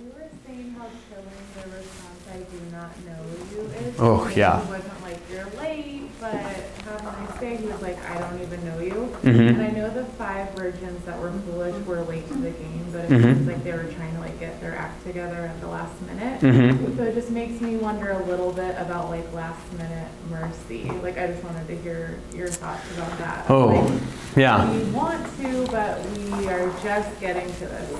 [0.00, 3.96] We were saying how chilling the response I do not know you is.
[3.98, 4.64] Oh, yeah.
[4.64, 7.56] He wasn't like, you're late, but have a nice day.
[7.56, 8.92] He was like, I don't even know you.
[8.92, 9.15] Mhm.
[9.26, 13.04] And I know the five virgins that were foolish were late to the game, but
[13.06, 13.22] it Mhm.
[13.22, 16.40] seems like they were trying to like get their act together at the last minute.
[16.40, 16.96] Mm-hmm.
[16.96, 20.90] So it just makes me wonder a little bit about like last minute mercy.
[21.02, 23.44] Like I just wanted to hear your thoughts about that.
[23.50, 24.00] Oh, Like,
[24.36, 24.70] yeah.
[24.70, 27.90] We want to, but we are just getting to this.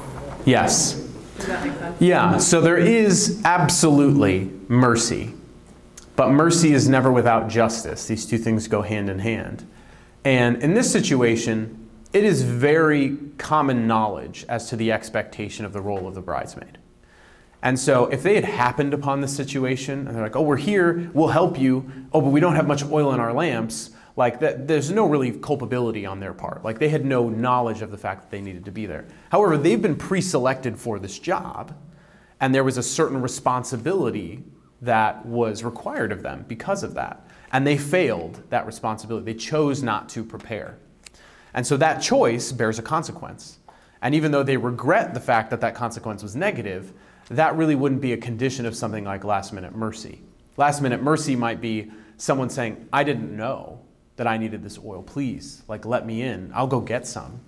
[0.44, 1.02] Yes.
[1.38, 1.96] Does that make sense?
[2.00, 5.34] Yeah, so there is absolutely mercy.
[6.14, 8.06] But mercy is never without justice.
[8.06, 9.64] These two things go hand in hand.
[10.26, 15.80] And in this situation, it is very common knowledge as to the expectation of the
[15.80, 16.78] role of the bridesmaid.
[17.62, 21.12] And so if they had happened upon the situation and they're like, oh, we're here,
[21.14, 24.66] we'll help you, oh, but we don't have much oil in our lamps, like that,
[24.66, 26.64] there's no really culpability on their part.
[26.64, 29.04] Like they had no knowledge of the fact that they needed to be there.
[29.30, 31.72] However, they've been pre selected for this job,
[32.40, 34.42] and there was a certain responsibility
[34.82, 37.25] that was required of them because of that.
[37.52, 39.32] And they failed that responsibility.
[39.32, 40.78] They chose not to prepare.
[41.54, 43.58] And so that choice bears a consequence.
[44.02, 46.92] And even though they regret the fact that that consequence was negative,
[47.30, 50.20] that really wouldn't be a condition of something like last minute mercy.
[50.56, 53.80] Last minute mercy might be someone saying, I didn't know
[54.16, 55.02] that I needed this oil.
[55.02, 56.50] Please, like, let me in.
[56.54, 57.40] I'll go get some.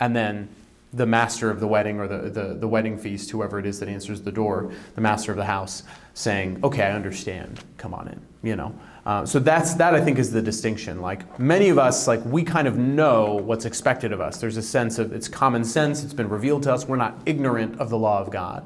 [0.00, 0.48] And then
[0.92, 3.88] the master of the wedding or the, the, the wedding feast, whoever it is that
[3.88, 5.82] answers the door, the master of the house,
[6.14, 7.60] saying, Okay, I understand.
[7.76, 8.20] Come on in.
[8.42, 8.78] You know?
[9.06, 11.00] Uh, so that's that I think is the distinction.
[11.00, 14.38] Like many of us, like we kind of know what's expected of us.
[14.38, 16.02] There's a sense of it's common sense.
[16.02, 16.86] It's been revealed to us.
[16.86, 18.64] We're not ignorant of the law of God.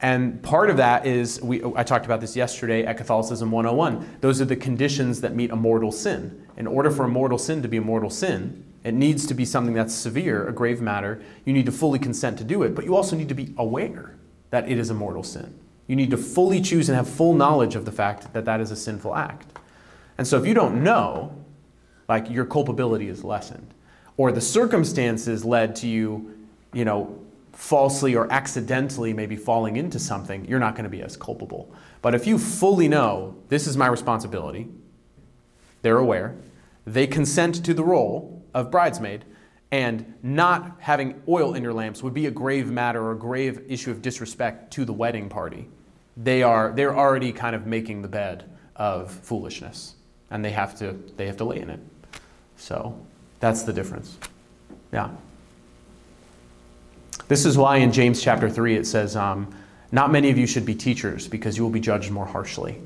[0.00, 4.18] And part of that is we, I talked about this yesterday at Catholicism 101.
[4.20, 6.44] Those are the conditions that meet a mortal sin.
[6.56, 9.44] In order for a mortal sin to be a mortal sin, it needs to be
[9.44, 11.22] something that's severe, a grave matter.
[11.44, 14.16] You need to fully consent to do it, but you also need to be aware
[14.50, 15.56] that it is a mortal sin.
[15.86, 18.72] You need to fully choose and have full knowledge of the fact that that is
[18.72, 19.51] a sinful act.
[20.18, 21.36] And so if you don't know,
[22.08, 23.72] like your culpability is lessened,
[24.16, 26.36] or the circumstances led to you,
[26.72, 27.18] you know,
[27.52, 31.72] falsely or accidentally maybe falling into something, you're not going to be as culpable.
[32.00, 34.68] But if you fully know this is my responsibility,
[35.82, 36.36] they're aware,
[36.86, 39.24] they consent to the role of bridesmaid,
[39.70, 43.62] and not having oil in your lamps would be a grave matter or a grave
[43.68, 45.68] issue of disrespect to the wedding party.
[46.16, 49.94] They are they're already kind of making the bed of foolishness,
[50.32, 51.80] and they have to they have to lay in it.
[52.56, 52.98] So
[53.38, 54.18] that's the difference.
[54.92, 55.10] Yeah.
[57.28, 59.54] This is why in James chapter 3 it says, um,
[59.90, 62.78] Not many of you should be teachers because you will be judged more harshly.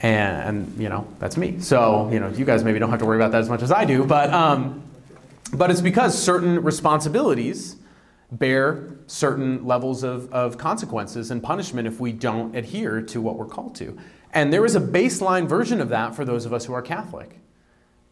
[0.00, 1.60] And, and, you know, that's me.
[1.60, 3.70] So, you know, you guys maybe don't have to worry about that as much as
[3.70, 4.82] I do, but, um,
[5.52, 7.76] but it's because certain responsibilities
[8.32, 13.46] bear certain levels of, of consequences and punishment if we don't adhere to what we're
[13.46, 13.96] called to.
[14.32, 17.38] And there is a baseline version of that for those of us who are Catholic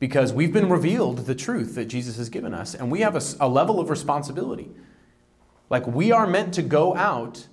[0.00, 3.22] because we've been revealed the truth that Jesus has given us, and we have a,
[3.38, 4.70] a, level of responsibility.
[5.68, 7.46] Like we are meant to go out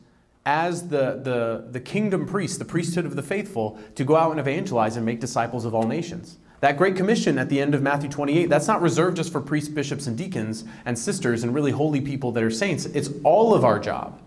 [0.46, 4.40] as the, the, the kingdom priest, the priesthood of the faithful, to go out and
[4.40, 6.38] evangelize and make disciples of all nations.
[6.62, 9.70] That Great Commission at the end of Matthew 28, that's not reserved just for priests,
[9.70, 12.86] bishops, and deacons and sisters and really holy people that are saints.
[12.86, 14.20] It's all of our job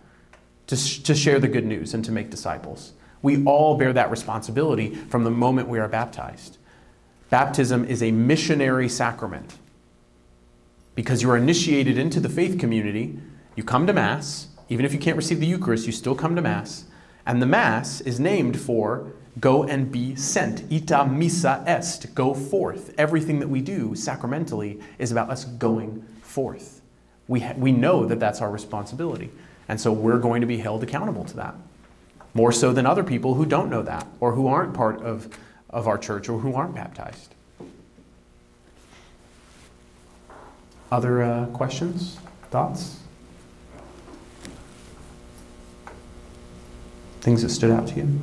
[0.66, 2.92] to, sh- to share the good news and to make disciples.
[3.23, 6.59] We all bear that responsibility from the moment we are baptized.
[7.29, 9.59] Baptism is a missionary sacrament
[10.95, 13.19] because you are initiated into the faith community.
[13.57, 14.49] You come to Mass.
[14.69, 16.85] Even if you can't receive the Eucharist, you still come to Mass.
[17.27, 20.65] And the Mass is named for go and be sent.
[20.73, 22.95] Ite missa est, go forth.
[22.99, 26.83] Everything that we do sacramentally is about us going forth.
[27.29, 29.31] We, ha- we know that that's our responsibility.
[29.69, 31.55] And so we're going to be held accountable to that.
[32.33, 35.29] More so than other people who don't know that or who aren't part of,
[35.69, 37.35] of our church or who aren't baptized.
[40.93, 42.19] Other uh, questions?
[42.51, 42.99] Thoughts?
[47.21, 48.21] Things that stood out to you?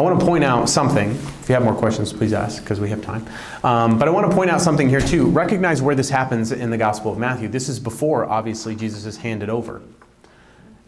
[0.00, 1.10] I want to point out something.
[1.10, 3.26] If you have more questions, please ask because we have time.
[3.62, 5.26] Um, but I want to point out something here too.
[5.26, 7.48] Recognize where this happens in the Gospel of Matthew.
[7.48, 9.82] This is before, obviously, Jesus is handed over.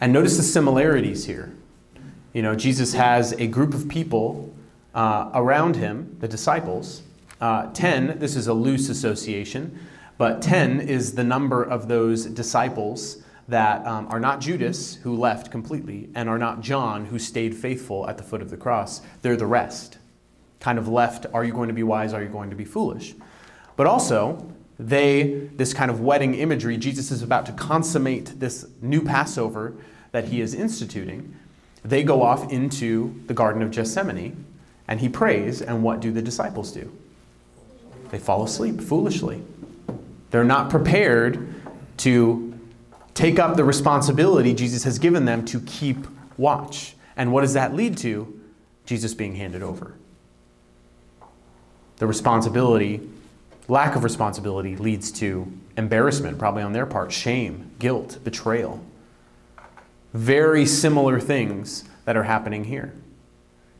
[0.00, 1.54] And notice the similarities here.
[2.32, 4.50] You know, Jesus has a group of people
[4.94, 7.02] uh, around him, the disciples.
[7.38, 9.78] Uh, 10, this is a loose association,
[10.16, 13.22] but 10 is the number of those disciples
[13.52, 18.08] that um, are not Judas, who left completely, and are not John, who stayed faithful
[18.08, 19.02] at the foot of the cross.
[19.20, 19.98] They're the rest.
[20.58, 22.14] Kind of left, are you going to be wise?
[22.14, 23.14] Are you going to be foolish?
[23.76, 29.02] But also, they, this kind of wedding imagery, Jesus is about to consummate this new
[29.02, 29.74] Passover
[30.12, 31.36] that he is instituting.
[31.84, 34.46] They go off into the Garden of Gethsemane
[34.88, 36.90] and he prays, and what do the disciples do?
[38.10, 39.42] They fall asleep foolishly.
[40.30, 41.54] They're not prepared
[41.98, 42.51] to
[43.14, 46.94] take up the responsibility Jesus has given them to keep watch.
[47.16, 48.40] And what does that lead to?
[48.86, 49.94] Jesus being handed over.
[51.96, 53.00] The responsibility,
[53.68, 58.82] lack of responsibility, leads to embarrassment, probably on their part, shame, guilt, betrayal.
[60.12, 62.92] Very similar things that are happening here.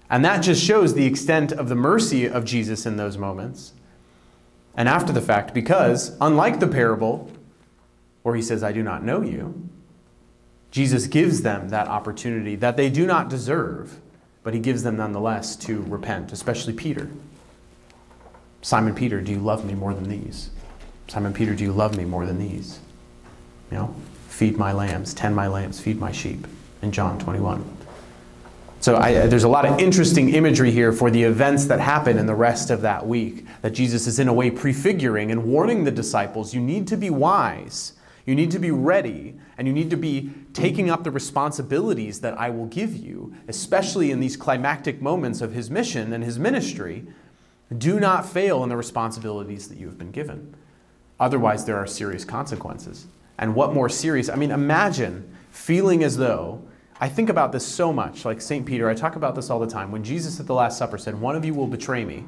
[0.09, 3.73] And that just shows the extent of the mercy of Jesus in those moments.
[4.77, 7.31] And after the fact, because unlike the parable
[8.23, 9.69] where he says, I do not know you,
[10.71, 14.01] Jesus gives them that opportunity that they do not deserve,
[14.43, 17.11] but he gives them nonetheless to repent, especially Peter.
[18.63, 20.51] Simon Peter, do you love me more than these?
[21.09, 22.79] Simon Peter, do you love me more than these?
[23.71, 23.97] You know,
[24.29, 26.47] feed my lambs, tend my lambs, feed my sheep
[26.81, 27.65] in John 21.
[28.81, 32.27] So I, there's a lot of interesting imagery here for the events that happen in
[32.27, 35.93] the rest of that week that Jesus is in a way prefiguring and warning the
[35.93, 37.93] disciples you need to be wise,
[38.25, 42.39] you need to be ready, and you need to be taking up the responsibilities that
[42.39, 47.07] I will give you, especially in these climactic moments of his mission and his ministry.
[47.77, 50.55] Do not fail in the responsibilities that you have been given.
[51.19, 53.07] Otherwise, there are serious consequences.
[53.39, 54.29] And what more serious?
[54.29, 56.63] I mean, imagine feeling as though
[57.01, 58.25] I think about this so much.
[58.25, 58.65] Like St.
[58.65, 59.91] Peter, I talk about this all the time.
[59.91, 62.25] When Jesus at the Last Supper said, One of you will betray me,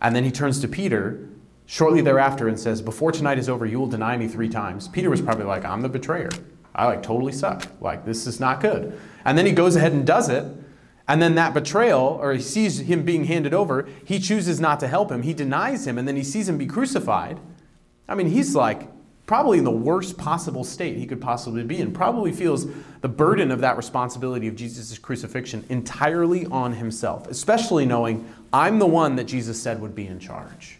[0.00, 1.28] and then he turns to Peter
[1.70, 4.88] shortly thereafter and says, Before tonight is over, you will deny me three times.
[4.88, 6.30] Peter was probably like, I'm the betrayer.
[6.74, 7.64] I like totally suck.
[7.80, 8.98] Like, this is not good.
[9.24, 10.44] And then he goes ahead and does it.
[11.06, 14.88] And then that betrayal, or he sees him being handed over, he chooses not to
[14.88, 15.22] help him.
[15.22, 17.38] He denies him, and then he sees him be crucified.
[18.08, 18.88] I mean, he's like,
[19.26, 22.66] probably in the worst possible state he could possibly be in, probably feels
[23.00, 28.86] the burden of that responsibility of Jesus' crucifixion entirely on himself, especially knowing I'm the
[28.86, 30.79] one that Jesus said would be in charge.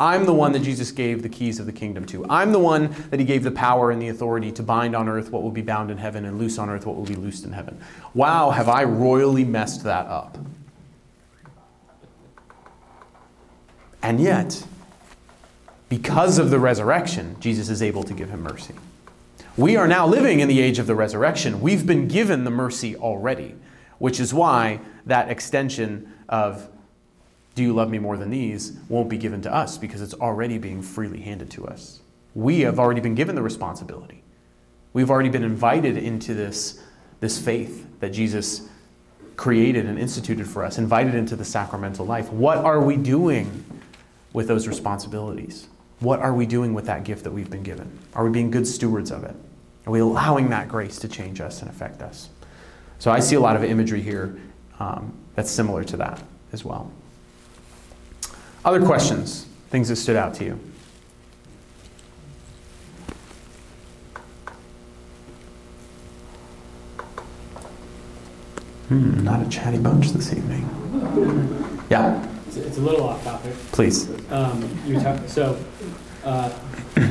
[0.00, 2.26] I'm the one that Jesus gave the keys of the kingdom to.
[2.28, 5.30] I'm the one that he gave the power and the authority to bind on earth
[5.30, 7.52] what will be bound in heaven and loose on earth what will be loosed in
[7.52, 7.80] heaven.
[8.14, 10.38] Wow, have I royally messed that up.
[14.02, 14.64] And yet,
[15.88, 18.74] because of the resurrection, Jesus is able to give him mercy.
[19.56, 21.60] We are now living in the age of the resurrection.
[21.60, 23.54] We've been given the mercy already,
[23.98, 26.68] which is why that extension of,
[27.54, 30.58] Do you love me more than these, won't be given to us because it's already
[30.58, 32.00] being freely handed to us.
[32.34, 34.22] We have already been given the responsibility.
[34.94, 36.82] We've already been invited into this,
[37.20, 38.68] this faith that Jesus
[39.36, 42.30] created and instituted for us, invited into the sacramental life.
[42.32, 43.64] What are we doing
[44.32, 45.68] with those responsibilities?
[46.00, 47.98] What are we doing with that gift that we've been given?
[48.14, 49.36] Are we being good stewards of it?
[49.86, 52.28] Are we allowing that grace to change us and affect us?
[52.98, 54.38] So I see a lot of imagery here
[54.78, 56.90] um, that's similar to that as well.
[58.64, 59.46] Other questions?
[59.70, 60.60] Things that stood out to you?
[68.88, 70.68] Hmm, not a chatty bunch this evening.
[71.88, 73.52] Yeah, It's, it's a little off topic.
[73.72, 74.08] please.
[74.30, 75.58] Um, you talk, so,
[76.24, 76.50] uh,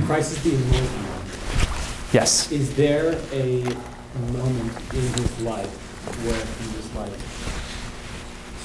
[0.05, 2.13] Christ is the anointed one.
[2.13, 2.51] Yes.
[2.51, 3.63] Is there a
[4.33, 5.69] moment in his life
[6.25, 7.19] where he was like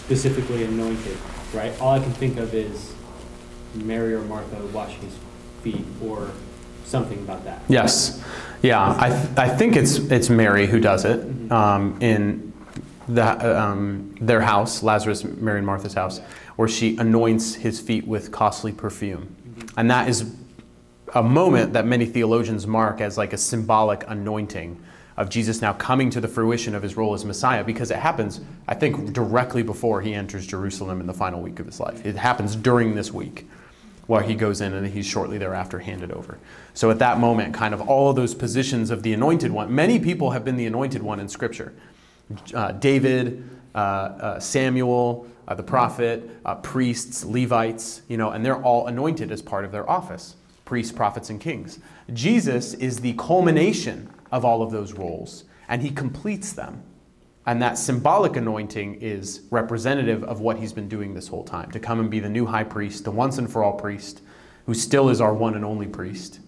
[0.05, 1.16] specifically anointed,
[1.54, 1.78] right?
[1.80, 2.94] All I can think of is
[3.74, 5.16] Mary or Martha washing his
[5.62, 6.30] feet or
[6.85, 7.62] something about that.
[7.68, 8.22] Yes.
[8.62, 12.53] Yeah, I, th- I think it's, it's Mary who does it um, in
[13.09, 16.20] the, um, their house, Lazarus, Mary and Martha's house,
[16.57, 19.34] where she anoints his feet with costly perfume.
[19.76, 20.34] And that is
[21.14, 24.82] a moment that many theologians mark as like a symbolic anointing
[25.17, 28.41] of Jesus now coming to the fruition of his role as Messiah because it happens,
[28.69, 32.05] I think, directly before he enters Jerusalem in the final week of his life.
[32.05, 33.49] It happens during this week
[34.07, 36.39] where he goes in and he's shortly thereafter handed over.
[36.75, 39.99] So at that moment, kind of all of those positions of the anointed one, many
[39.99, 41.73] people have been the anointed one in Scripture.
[42.55, 48.62] Uh, David, uh, uh, Samuel, uh, the prophet, uh, priests, Levites, you know, and they're
[48.62, 51.79] all anointed as part of their office priests, prophets, and kings.
[52.12, 56.83] Jesus is the culmination of all of those roles, and he completes them.
[57.45, 61.79] And that symbolic anointing is representative of what he's been doing this whole time to
[61.79, 64.20] come and be the new high priest, the once and for all priest,
[64.66, 66.41] who still is our one and only priest.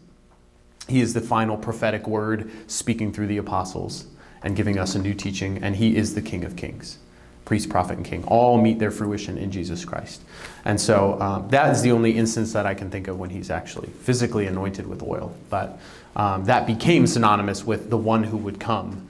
[0.88, 4.06] He is the final prophetic word speaking through the apostles
[4.42, 6.98] and giving us a new teaching, and he is the King of Kings.
[7.44, 10.20] Priest, prophet, and king all meet their fruition in Jesus Christ.
[10.66, 13.50] And so um, that is the only instance that I can think of when he's
[13.50, 15.34] actually physically anointed with oil.
[15.48, 15.78] But
[16.18, 19.08] um, that became synonymous with the one who would come,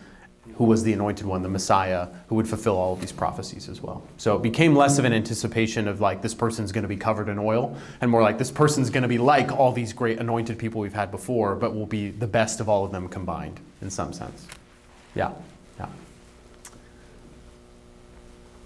[0.56, 3.80] who was the anointed one, the Messiah, who would fulfill all of these prophecies as
[3.80, 4.02] well.
[4.18, 7.28] So it became less of an anticipation of like this person's going to be covered
[7.28, 10.58] in oil, and more like this person's going to be like all these great anointed
[10.58, 13.88] people we've had before, but will be the best of all of them combined in
[13.88, 14.46] some sense.
[15.14, 15.32] Yeah,
[15.78, 15.86] yeah.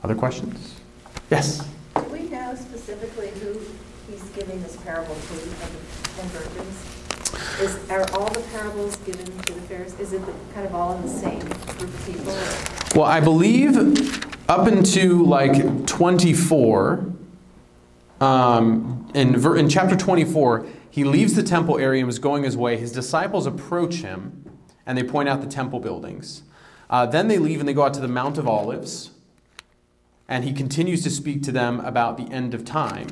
[0.03, 0.81] Other questions?
[1.31, 1.65] Yes.
[1.95, 3.61] Do we know specifically who
[4.11, 7.02] he's giving this parable to the virgins?
[7.61, 10.97] Is, are all the parables given to the Pharisees, is it the- kind of all
[10.97, 12.35] in the same group of people?
[12.95, 13.77] Well, I believe
[14.49, 17.07] up into like 24,
[18.21, 22.57] um, in, ver- in chapter 24, he leaves the temple area and was going his
[22.57, 22.77] way.
[22.77, 24.45] His disciples approach him
[24.87, 26.43] and they point out the temple buildings.
[26.91, 29.11] Uh, then they leave and they go out to the Mount of Olives.
[30.29, 33.07] And he continues to speak to them about the end of time.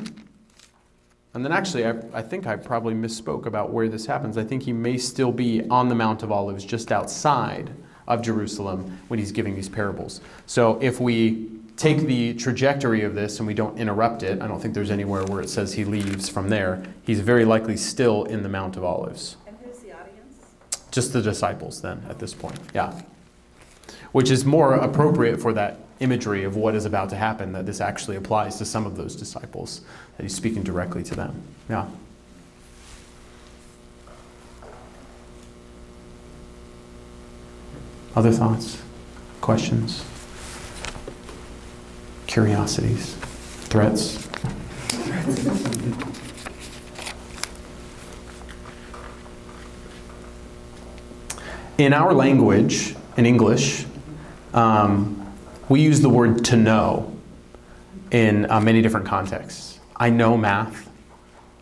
[1.33, 4.37] And then actually, I, I think I probably misspoke about where this happens.
[4.37, 7.71] I think he may still be on the Mount of Olives just outside
[8.09, 10.21] of Jerusalem when he's giving these parables.
[10.47, 14.61] So if we take the trajectory of this and we don't interrupt it, I don't
[14.61, 16.83] think there's anywhere where it says he leaves from there.
[17.05, 19.37] He's very likely still in the Mount of Olives.
[19.47, 20.47] And who's the audience?
[20.91, 22.59] Just the disciples then at this point.
[22.75, 23.01] Yeah.
[24.11, 27.81] Which is more appropriate for that imagery of what is about to happen, that this
[27.81, 29.83] actually applies to some of those disciples,
[30.17, 31.43] that he's speaking directly to them.
[31.69, 31.87] Yeah.
[38.17, 38.83] Other thoughts?
[39.41, 40.05] Questions?
[42.27, 43.15] Curiosities?
[43.69, 44.27] Threats?
[51.79, 53.87] In our language, in English,
[54.53, 55.20] um,
[55.71, 57.17] we use the word to know
[58.11, 59.79] in uh, many different contexts.
[59.97, 60.91] I know math.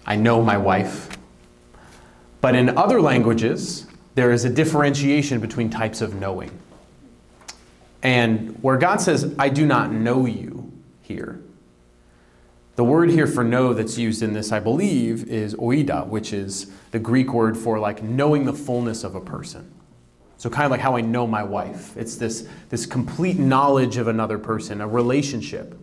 [0.06, 1.18] I know my wife.
[2.40, 6.58] But in other languages, there is a differentiation between types of knowing.
[8.02, 11.42] And where God says, I do not know you here,
[12.76, 16.70] the word here for know that's used in this, I believe, is oida, which is
[16.92, 19.70] the Greek word for like knowing the fullness of a person.
[20.38, 21.96] So kind of like how I know my wife.
[21.96, 25.76] It's this, this complete knowledge of another person, a relationship.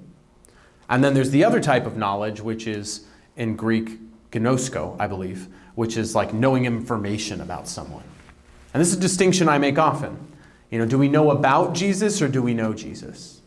[0.90, 4.00] And then there's the other type of knowledge, which is in Greek,
[4.32, 8.04] gnosko, I believe, which is like knowing information about someone.
[8.74, 10.18] And this is a distinction I make often.
[10.70, 13.42] You know, do we know about Jesus or do we know Jesus?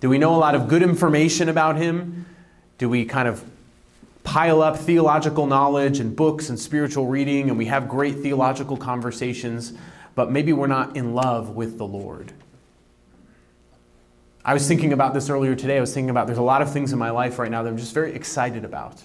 [0.00, 2.26] Do we know a lot of good information about him?
[2.76, 3.42] Do we kind of
[4.22, 9.74] pile up theological knowledge and books and spiritual reading and we have great theological conversations,
[10.14, 12.32] but maybe we're not in love with the Lord?
[14.44, 15.78] I was thinking about this earlier today.
[15.78, 17.70] I was thinking about there's a lot of things in my life right now that
[17.70, 19.02] I'm just very excited about.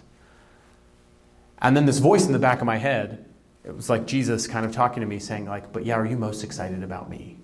[1.61, 3.25] And then this voice in the back of my head,
[3.63, 6.17] it was like Jesus kind of talking to me saying like, "But yeah, are you
[6.17, 7.37] most excited about me?"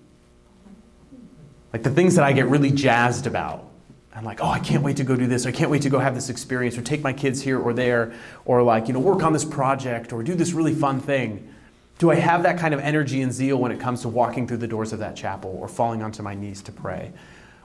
[1.72, 3.64] Like the things that I get really jazzed about.
[4.14, 5.44] I'm like, "Oh, I can't wait to go do this.
[5.44, 8.12] I can't wait to go have this experience or take my kids here or there
[8.46, 11.48] or like, you know, work on this project or do this really fun thing."
[11.98, 14.58] Do I have that kind of energy and zeal when it comes to walking through
[14.58, 17.12] the doors of that chapel or falling onto my knees to pray?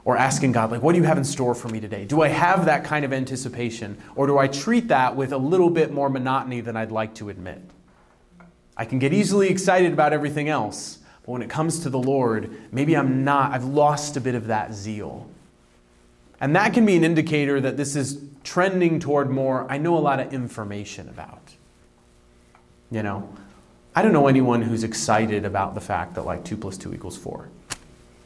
[0.03, 2.05] or asking God, like, what do you have in store for me today?
[2.05, 3.97] Do I have that kind of anticipation?
[4.15, 7.29] Or do I treat that with a little bit more monotony than I'd like to
[7.29, 7.61] admit?
[8.75, 12.51] I can get easily excited about everything else, but when it comes to the Lord,
[12.71, 15.29] maybe I'm not, I've lost a bit of that zeal.
[16.39, 19.99] And that can be an indicator that this is trending toward more, I know a
[19.99, 21.53] lot of information about.
[22.89, 23.31] You know,
[23.95, 27.17] I don't know anyone who's excited about the fact that like 2 plus 2 equals
[27.17, 27.49] 4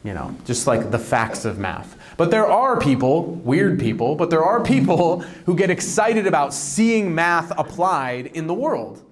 [0.06, 1.98] you know, just like the facts of math.
[2.16, 7.12] But there are people, weird people, but there are people who get excited about seeing
[7.12, 9.02] math applied in the world.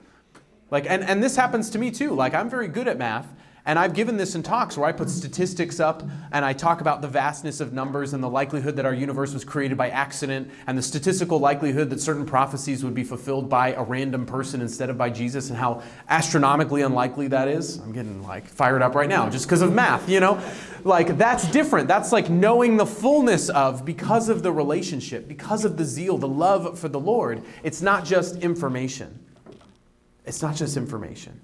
[0.70, 2.14] Like, and, and this happens to me too.
[2.14, 3.26] Like, I'm very good at math,
[3.66, 6.02] And I've given this in talks where I put statistics up
[6.32, 9.42] and I talk about the vastness of numbers and the likelihood that our universe was
[9.42, 13.82] created by accident and the statistical likelihood that certain prophecies would be fulfilled by a
[13.82, 17.78] random person instead of by Jesus and how astronomically unlikely that is.
[17.78, 20.42] I'm getting like fired up right now just because of math, you know?
[20.84, 21.88] Like that's different.
[21.88, 26.28] That's like knowing the fullness of because of the relationship, because of the zeal, the
[26.28, 27.42] love for the Lord.
[27.62, 29.18] It's not just information.
[30.26, 31.40] It's not just information.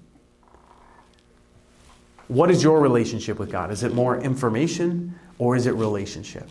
[2.31, 3.71] What is your relationship with God?
[3.71, 6.47] Is it more information or is it relationship?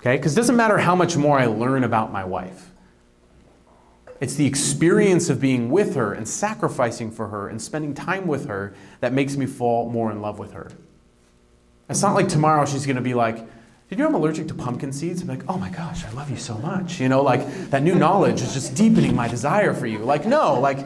[0.00, 0.16] Okay?
[0.16, 2.72] Because it doesn't matter how much more I learn about my wife.
[4.20, 8.46] It's the experience of being with her and sacrificing for her and spending time with
[8.46, 10.68] her that makes me fall more in love with her.
[11.88, 13.46] It's not like tomorrow she's going to be like, Did
[13.90, 15.22] you know I'm allergic to pumpkin seeds?
[15.22, 17.00] I'm like, Oh my gosh, I love you so much.
[17.00, 20.00] You know, like that new knowledge is just deepening my desire for you.
[20.00, 20.84] Like, no, like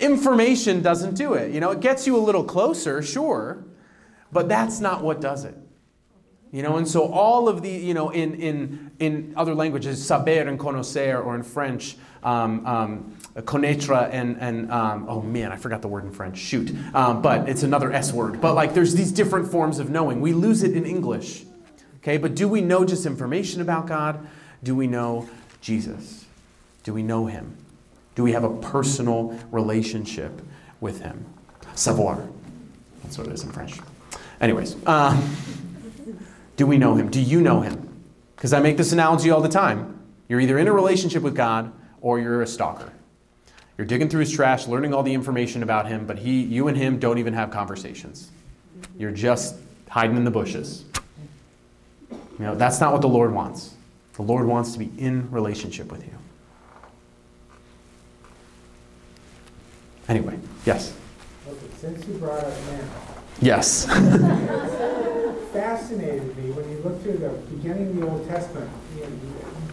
[0.00, 1.52] information doesn't do it.
[1.52, 3.64] You know, it gets you a little closer, sure,
[4.32, 5.56] but that's not what does it.
[6.50, 10.48] You know, and so all of the, you know, in, in, in other languages, saber
[10.48, 15.82] and conocer, or in French, um, um, connaître and, and um, oh man, I forgot
[15.82, 16.74] the word in French, shoot.
[16.94, 18.40] Um, but it's another S word.
[18.40, 20.20] But like there's these different forms of knowing.
[20.20, 21.44] We lose it in English.
[21.98, 24.26] Okay, but do we know just information about God?
[24.62, 25.28] Do we know
[25.60, 26.24] Jesus?
[26.82, 27.56] Do we know Him?
[28.18, 30.42] Do we have a personal relationship
[30.80, 31.24] with Him?
[31.76, 32.20] Savoir.
[33.04, 33.78] That's what it is in French.
[34.40, 35.36] Anyways, um,
[36.56, 37.10] do we know Him?
[37.10, 38.02] Do you know Him?
[38.34, 40.00] Because I make this analogy all the time.
[40.28, 42.92] You're either in a relationship with God or you're a stalker.
[43.76, 46.76] You're digging through his trash, learning all the information about him, but he, you and
[46.76, 48.32] him don't even have conversations.
[48.98, 49.54] You're just
[49.88, 50.86] hiding in the bushes.
[52.10, 53.74] You know, that's not what the Lord wants.
[54.14, 56.17] The Lord wants to be in relationship with you.
[60.08, 60.94] Anyway, yes.
[61.46, 63.84] Okay, since you brought up math, Yes.
[65.52, 69.08] fascinated me when you look through the beginning of the Old Testament, you know,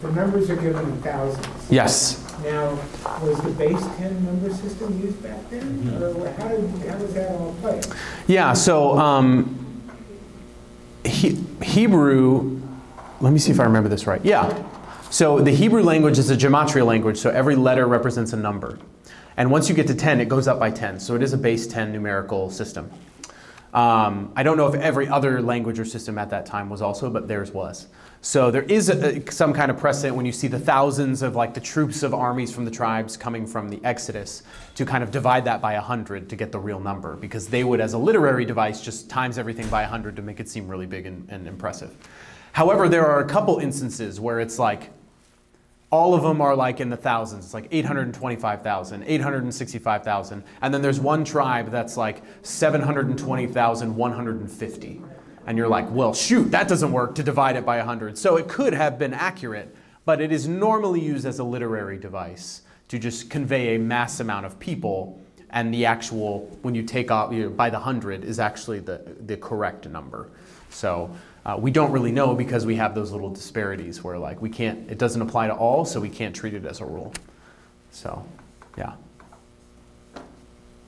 [0.02, 1.70] the numbers are given in thousands.
[1.70, 2.22] yes.
[2.44, 2.78] Now,
[3.22, 5.88] was the base 10 number system used back then?
[6.02, 7.80] Or how did, how does that all play?
[8.26, 9.58] Yeah, so um,
[11.04, 12.60] he, Hebrew,
[13.22, 14.22] let me see if I remember this right.
[14.24, 14.62] Yeah.
[15.10, 18.78] So the Hebrew language is a gematria language, so every letter represents a number.
[19.36, 20.98] And once you get to 10, it goes up by 10.
[21.00, 22.90] So it is a base 10 numerical system.
[23.74, 27.10] Um, I don't know if every other language or system at that time was also,
[27.10, 27.88] but theirs was.
[28.22, 31.36] So there is a, a- some kind of precedent when you see the thousands of
[31.36, 34.42] like the troops of armies from the tribes coming from the Exodus
[34.76, 37.80] to kind of divide that by 100 to get the real number because they would,
[37.80, 41.04] as a literary device, just times everything by 100 to make it seem really big
[41.04, 41.94] and, and impressive.
[42.52, 44.88] However, there are a couple instances where it's like
[45.90, 47.46] all of them are like in the thousands.
[47.46, 50.42] It's like 825,000, 865,000.
[50.60, 55.02] And then there's one tribe that's like 720,150.
[55.46, 58.18] And you're like, well, shoot, that doesn't work to divide it by 100.
[58.18, 62.62] So it could have been accurate, but it is normally used as a literary device
[62.88, 65.20] to just convey a mass amount of people.
[65.50, 69.00] And the actual, when you take off you know, by the 100, is actually the,
[69.26, 70.28] the correct number.
[70.70, 71.10] So
[71.44, 74.90] uh, we don't really know because we have those little disparities where like we can't,
[74.90, 77.12] it doesn't apply to all, so we can't treat it as a rule.
[77.92, 78.26] So,
[78.76, 78.94] yeah.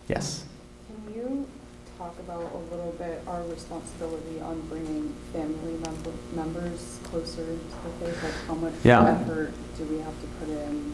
[0.08, 0.44] Yes.
[0.88, 1.48] Can you
[1.96, 8.06] talk about a little bit our responsibility on bringing family member, members closer to the
[8.06, 8.22] faith?
[8.24, 9.08] Like how much Yeah.
[9.08, 10.92] effort do we have to put in?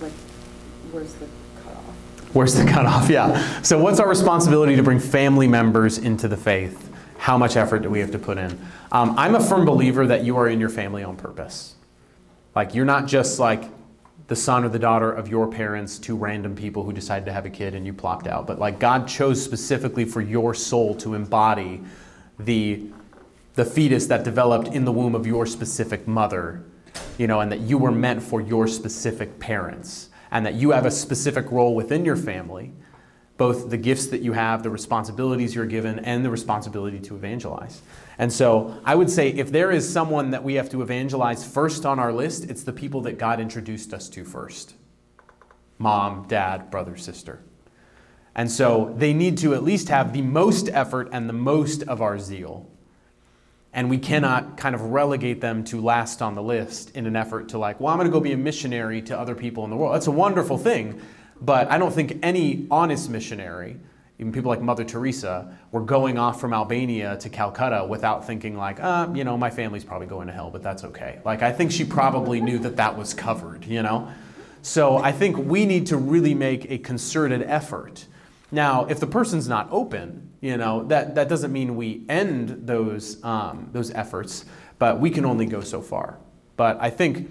[0.00, 0.12] Like,
[0.90, 1.26] where's the
[1.62, 1.84] cutoff?
[2.32, 3.08] Where's the cutoff?
[3.10, 3.62] Yeah.
[3.62, 6.90] So, what's our responsibility to bring family members into the faith?
[7.16, 8.58] How much effort do we have to put in?
[8.92, 11.74] Um, I'm a firm believer that you are in your family on purpose.
[12.54, 13.64] Like, you're not just like
[14.28, 17.46] the son or the daughter of your parents, to random people who decided to have
[17.46, 18.46] a kid and you plopped out.
[18.46, 21.80] But like, God chose specifically for your soul to embody
[22.38, 22.82] the,
[23.54, 26.62] the fetus that developed in the womb of your specific mother,
[27.16, 30.86] you know, and that you were meant for your specific parents, and that you have
[30.86, 32.72] a specific role within your family
[33.38, 37.80] both the gifts that you have, the responsibilities you're given, and the responsibility to evangelize.
[38.18, 41.86] And so I would say if there is someone that we have to evangelize first
[41.86, 44.74] on our list, it's the people that God introduced us to first
[45.80, 47.40] mom, dad, brother, sister.
[48.34, 52.02] And so they need to at least have the most effort and the most of
[52.02, 52.68] our zeal.
[53.72, 57.50] And we cannot kind of relegate them to last on the list in an effort
[57.50, 59.76] to, like, well, I'm going to go be a missionary to other people in the
[59.76, 59.94] world.
[59.94, 61.00] That's a wonderful thing.
[61.40, 63.76] But I don't think any honest missionary,
[64.18, 68.80] even people like Mother Teresa, were going off from Albania to Calcutta without thinking, like,
[68.80, 71.20] uh, you know, my family's probably going to hell, but that's okay.
[71.24, 74.10] Like, I think she probably knew that that was covered, you know?
[74.62, 78.06] So I think we need to really make a concerted effort.
[78.50, 83.22] Now, if the person's not open, You know, that, that doesn't mean we end those,
[83.24, 84.44] um, those efforts,
[84.78, 86.16] but we can only go so far.
[86.56, 87.28] But I think,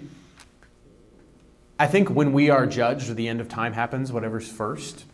[1.78, 5.04] I think when we are judged or the end of time happens, whatever's first,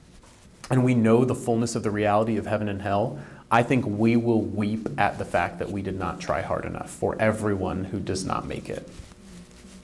[0.71, 3.21] and we know the fullness of the reality of heaven and hell,
[3.51, 6.91] I think we will weep at the fact that we did not try hard enough
[6.91, 8.89] for everyone who does not make it.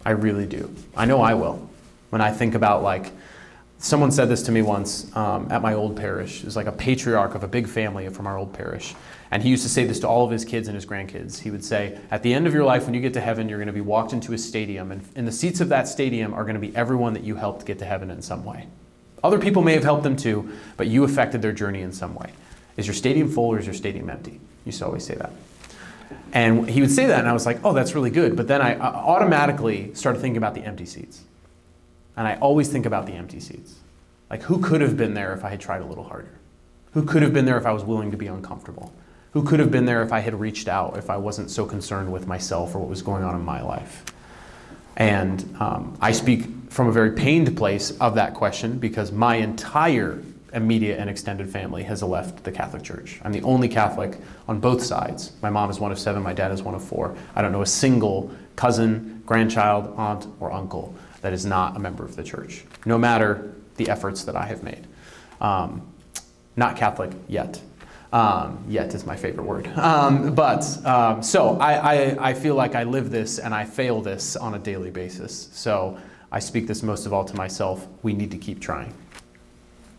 [0.05, 0.75] I really do.
[0.97, 1.71] I know I will.
[2.09, 3.13] When I think about like,
[3.81, 6.45] someone said this to me once um, at my old parish.
[6.45, 8.95] Was like a patriarch of a big family from our old parish.
[9.33, 11.41] And he used to say this to all of his kids and his grandkids.
[11.41, 13.59] He would say, At the end of your life, when you get to heaven, you're
[13.59, 14.93] going to be walked into a stadium.
[14.93, 17.65] And in the seats of that stadium are going to be everyone that you helped
[17.65, 18.67] get to heaven in some way.
[19.23, 22.33] Other people may have helped them too, but you affected their journey in some way.
[22.77, 24.33] Is your stadium full or is your stadium empty?
[24.33, 25.33] You used to always say that.
[26.33, 28.37] And he would say that, and I was like, oh, that's really good.
[28.37, 31.23] But then I automatically started thinking about the empty seats.
[32.17, 33.77] And I always think about the empty seats.
[34.29, 36.39] Like, who could have been there if I had tried a little harder?
[36.93, 38.93] Who could have been there if I was willing to be uncomfortable?
[39.33, 42.13] Who could have been there if I had reached out, if I wasn't so concerned
[42.13, 44.05] with myself or what was going on in my life?
[44.97, 50.21] And um, I speak from a very pained place of that question because my entire
[50.53, 53.21] immediate and extended family has left the Catholic Church.
[53.23, 55.33] I'm the only Catholic on both sides.
[55.43, 57.17] My mom is one of seven, my dad is one of four.
[57.37, 62.05] I don't know a single cousin, grandchild, aunt, or uncle that is not a member
[62.05, 64.87] of the church, no matter the efforts that I have made.
[65.41, 65.87] Um,
[66.57, 67.61] not Catholic yet.
[68.13, 69.71] Um, yet is my favorite word.
[69.77, 74.01] Um, but um, so I, I, I feel like I live this and I fail
[74.01, 75.49] this on a daily basis.
[75.53, 75.97] So
[76.33, 77.87] I speak this most of all to myself.
[78.03, 78.93] We need to keep trying.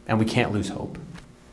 [0.07, 0.97] And we can't lose hope.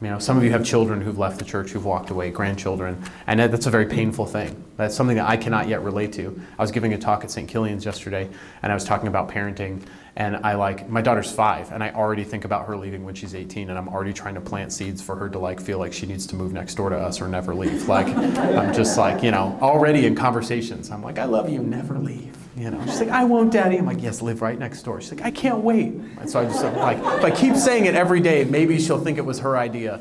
[0.00, 3.02] You know, some of you have children who've left the church, who've walked away, grandchildren,
[3.26, 4.62] and that's a very painful thing.
[4.78, 6.40] That's something that I cannot yet relate to.
[6.56, 7.50] I was giving a talk at St.
[7.50, 8.28] Kilian's yesterday,
[8.62, 9.82] and I was talking about parenting,
[10.14, 13.34] and I like my daughter's five, and I already think about her leaving when she's
[13.34, 16.06] 18, and I'm already trying to plant seeds for her to like feel like she
[16.06, 17.88] needs to move next door to us or never leave.
[17.88, 20.92] Like I'm just like you know already in conversations.
[20.92, 22.36] I'm like I love you, never leave.
[22.56, 23.78] You know, she's like, I won't, Daddy.
[23.78, 25.00] I'm like, yes, live right next door.
[25.00, 25.92] She's like, I can't wait.
[26.20, 29.16] And so I just like, if I keep saying it every day, maybe she'll think
[29.16, 30.00] it was her idea.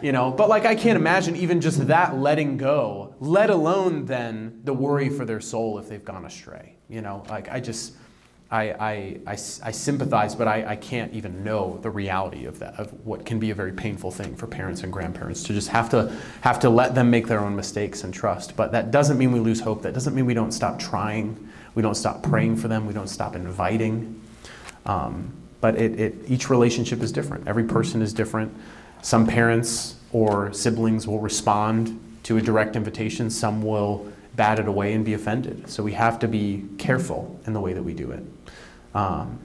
[0.00, 4.60] You know, but like I can't imagine even just that letting go, let alone then
[4.64, 6.76] the worry for their soul if they've gone astray.
[6.88, 7.94] You know, like I just,
[8.50, 8.92] I, I,
[9.26, 13.24] I, I sympathize, but I, I can't even know the reality of that, of what
[13.24, 16.60] can be a very painful thing for parents and grandparents to just have to have
[16.60, 18.54] to let them make their own mistakes and trust.
[18.56, 19.82] But that doesn't mean we lose hope.
[19.82, 21.48] That doesn't mean we don't stop trying.
[21.74, 22.86] We don't stop praying for them.
[22.86, 24.20] We don't stop inviting.
[24.86, 27.48] Um, but it, it, each relationship is different.
[27.48, 28.54] Every person is different.
[29.00, 33.30] Some parents or siblings will respond to a direct invitation.
[33.30, 35.68] Some will bat it away and be offended.
[35.70, 38.24] So we have to be careful in the way that we do it.
[38.94, 39.38] Um,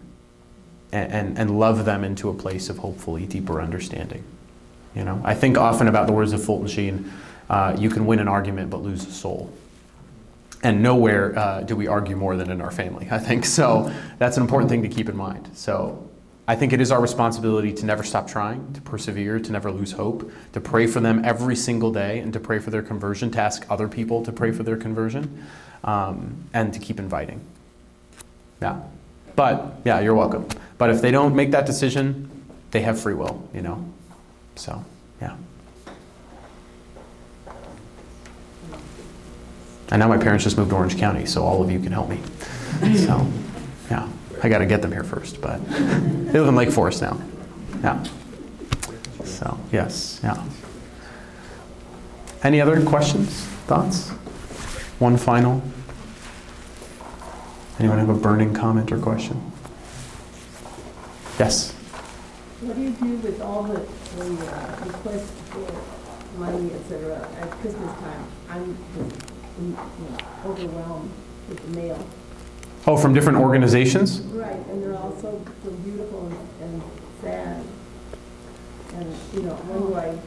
[0.91, 4.23] and, and, love them into a place of hopefully deeper understanding.
[4.95, 7.11] You know, I think often about the words of Fulton Sheen,
[7.47, 9.51] uh, you can win an argument but lose a soul
[10.63, 13.45] and nowhere uh, do we argue more than in our family, I think.
[13.45, 15.49] So that's an important thing to keep in mind.
[15.53, 16.08] So
[16.49, 19.91] I think it is our responsibility to never stop trying, to persevere, to never lose
[19.91, 23.39] hope, to pray for them every single day, and to pray for their conversion, to
[23.39, 25.45] ask other people to pray for their conversion,
[25.83, 27.39] um, and to keep inviting.
[28.63, 28.81] Yeah.
[29.35, 30.47] But, yeah, you're welcome.
[30.79, 32.31] But if they don't make that decision,
[32.71, 33.85] they have free will, you know?
[34.55, 34.83] So,
[35.21, 35.35] yeah.
[39.91, 42.09] And now my parents just moved to Orange County, so all of you can help
[42.09, 42.19] me.
[42.97, 43.27] So,
[43.91, 44.09] yeah,
[44.41, 47.19] I got to get them here first, but they live in Lake Forest now.
[47.83, 48.03] Yeah.
[49.25, 50.43] So, yes, yeah.
[52.43, 53.29] Any other questions,
[53.67, 54.09] thoughts?
[54.99, 55.61] One final?
[57.79, 59.51] Anyone have a burning comment or question?
[61.37, 61.71] Yes.
[62.61, 63.79] What do you do with all the,
[64.17, 68.23] the uh, requests for money, et cetera, at Christmas time?
[68.49, 68.77] I'm
[69.61, 71.11] you know, overwhelmed
[71.47, 72.05] with the mail.
[72.87, 74.21] Oh, from different organizations?
[74.21, 76.81] Right, and they're all so, so beautiful and,
[77.21, 77.63] sad.
[78.95, 80.17] And, you know, when do I,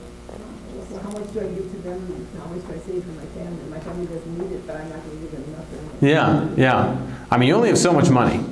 [0.90, 3.24] so how much do I give to them, how much do I save for my
[3.26, 3.64] family?
[3.70, 6.08] My family doesn't need it, but I'm not gonna give them nothing.
[6.08, 6.96] Yeah, yeah.
[7.30, 8.44] I mean, you only have so much money,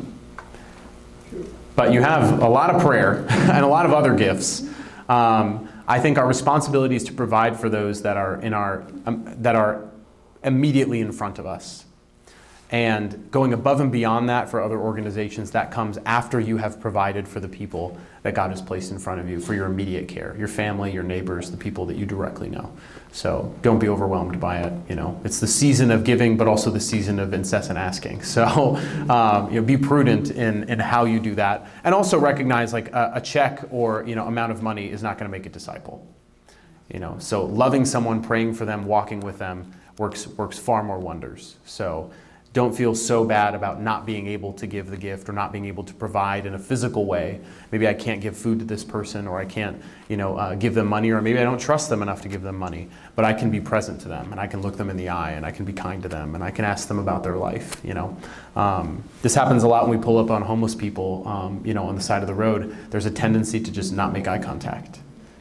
[1.28, 1.46] True.
[1.76, 4.62] but you have a lot of prayer and a lot of other gifts.
[5.08, 9.24] Um, I think our responsibility is to provide for those that are in our um,
[9.38, 9.90] that are
[10.42, 11.84] immediately in front of us.
[12.72, 17.26] And going above and beyond that for other organizations, that comes after you have provided
[17.26, 20.36] for the people that God has placed in front of you for your immediate care,
[20.38, 22.72] your family, your neighbors, the people that you directly know.
[23.10, 24.72] So don't be overwhelmed by it.
[24.88, 28.22] You know, it's the season of giving, but also the season of incessant asking.
[28.30, 28.76] So
[29.08, 32.92] um, you know, be prudent in, in how you do that, and also recognize like
[32.92, 35.48] a, a check or you know amount of money is not going to make a
[35.48, 36.06] disciple
[36.92, 41.00] You know, so loving someone, praying for them, walking with them works works far more
[41.00, 41.56] wonders.
[41.64, 42.12] So
[42.52, 45.66] don't feel so bad about not being able to give the gift or not being
[45.66, 47.40] able to provide in a physical way.
[47.70, 50.74] Maybe I can't give food to this person, or I can't, you know, uh, give
[50.74, 52.88] them money, or maybe I don't trust them enough to give them money.
[53.14, 55.32] But I can be present to them, and I can look them in the eye,
[55.32, 57.80] and I can be kind to them, and I can ask them about their life.
[57.84, 58.16] You know,
[58.56, 61.84] um, this happens a lot when we pull up on homeless people, um, you know,
[61.84, 62.76] on the side of the road.
[62.90, 64.98] There's a tendency to just not make eye contact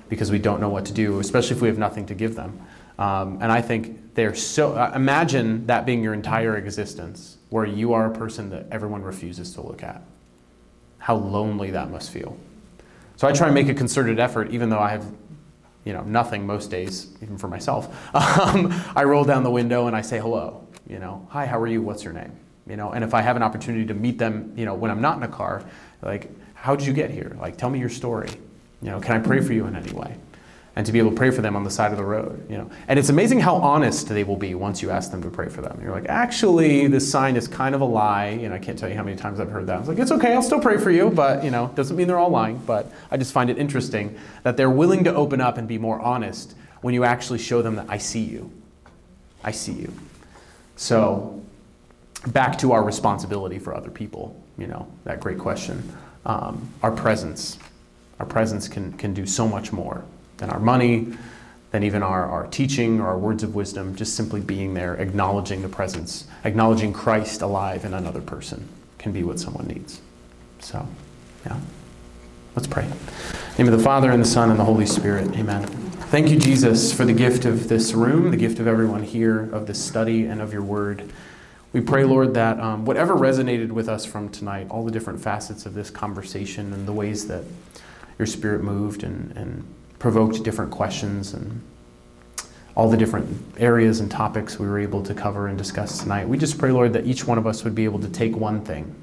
[0.10, 2.60] because we don't know what to do, especially if we have nothing to give them.
[3.00, 7.94] Um, and I think they're so, uh, imagine that being your entire existence, where you
[7.94, 10.04] are a person that everyone refuses to look at.
[10.98, 12.38] How lonely that must feel.
[13.16, 15.06] So I try and make a concerted effort, even though I have,
[15.86, 17.88] you know, nothing most days, even for myself.
[18.14, 20.68] Um, I roll down the window and I say hello.
[20.88, 21.82] You know, hi, how are you?
[21.82, 22.32] What's your name?
[22.68, 25.02] You know, and if I have an opportunity to meet them, you know, when I'm
[25.02, 25.64] not in a car,
[26.02, 27.38] like, how did you get here?
[27.40, 28.30] Like, tell me your story.
[28.82, 30.18] You know, can I pray for you in any way?
[30.80, 32.58] And to be able to pray for them on the side of the road you
[32.58, 32.72] know.
[32.88, 35.62] And it's amazing how honest they will be once you ask them to pray for
[35.62, 35.78] them.
[35.84, 38.88] You're like actually this sign is kind of a lie you know i can't tell
[38.88, 39.76] you how many times i've heard that.
[39.76, 42.08] I was like it's okay i'll still pray for you but you know doesn't mean
[42.08, 42.60] they're all lying.
[42.66, 46.00] But i just find it interesting that they're willing to open up and be more
[46.00, 48.50] honest when you actually show them that i see you.
[49.44, 49.92] I see you.
[50.78, 51.44] So
[52.28, 55.92] back to our responsibility for other people you know that great question.
[56.26, 57.60] Um, our presence.
[58.18, 60.06] Our presence can, can do so much more
[60.40, 61.14] than our money,
[61.72, 65.62] than even our, our teaching or our words of wisdom, just simply being there, acknowledging
[65.62, 68.68] the presence, acknowledging Christ alive in another person
[68.98, 70.02] can be what someone needs.
[70.60, 70.88] So,
[71.46, 71.60] yeah.
[72.56, 72.88] Let's pray.
[73.58, 75.38] Name of the Father, and the Son, and the Holy Spirit.
[75.38, 75.66] Amen.
[76.10, 79.68] Thank you, Jesus, for the gift of this room, the gift of everyone here, of
[79.68, 81.12] this study, and of your word.
[81.72, 85.68] We pray, Lord, that um, whatever resonated with us from tonight, all the different facets
[85.68, 87.44] of this conversation and the ways that
[88.18, 89.64] your spirit moved and, and
[90.00, 91.62] provoked different questions and
[92.76, 93.28] all the different
[93.58, 96.28] areas and topics we were able to cover and discuss tonight.
[96.28, 98.62] We just pray, Lord, that each one of us would be able to take one
[98.62, 98.96] thing,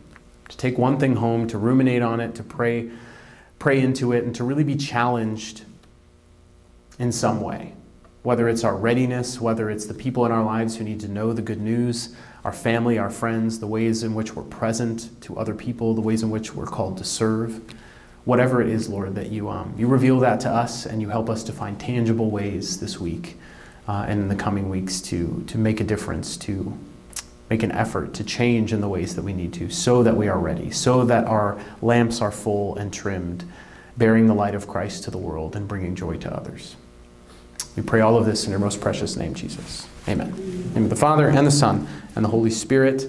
[0.49, 2.91] to take one thing home, to ruminate on it, to pray,
[3.59, 5.65] pray into it, and to really be challenged
[6.99, 7.75] in some way.
[8.23, 11.35] Whether it's our readiness, whether it's the people in our lives who need to know
[11.35, 15.55] the good news, our family, our friends, the ways in which we're present to other
[15.55, 17.61] people, the ways in which we're called to serve.
[18.27, 21.31] Whatever it is, Lord, that you, um, you reveal that to us and you help
[21.31, 23.39] us to find tangible ways this week
[23.87, 26.77] uh, and in the coming weeks to, to make a difference, to
[27.49, 30.27] make an effort to change in the ways that we need to, so that we
[30.27, 33.45] are ready, so that our lamps are full and trimmed,
[33.97, 36.75] bearing the light of Christ to the world and bringing joy to others.
[37.77, 39.87] We pray all of this in your most precious name, Jesus.
[40.09, 40.31] Amen.
[40.31, 43.07] In the name of the Father, and the Son, and the Holy Spirit.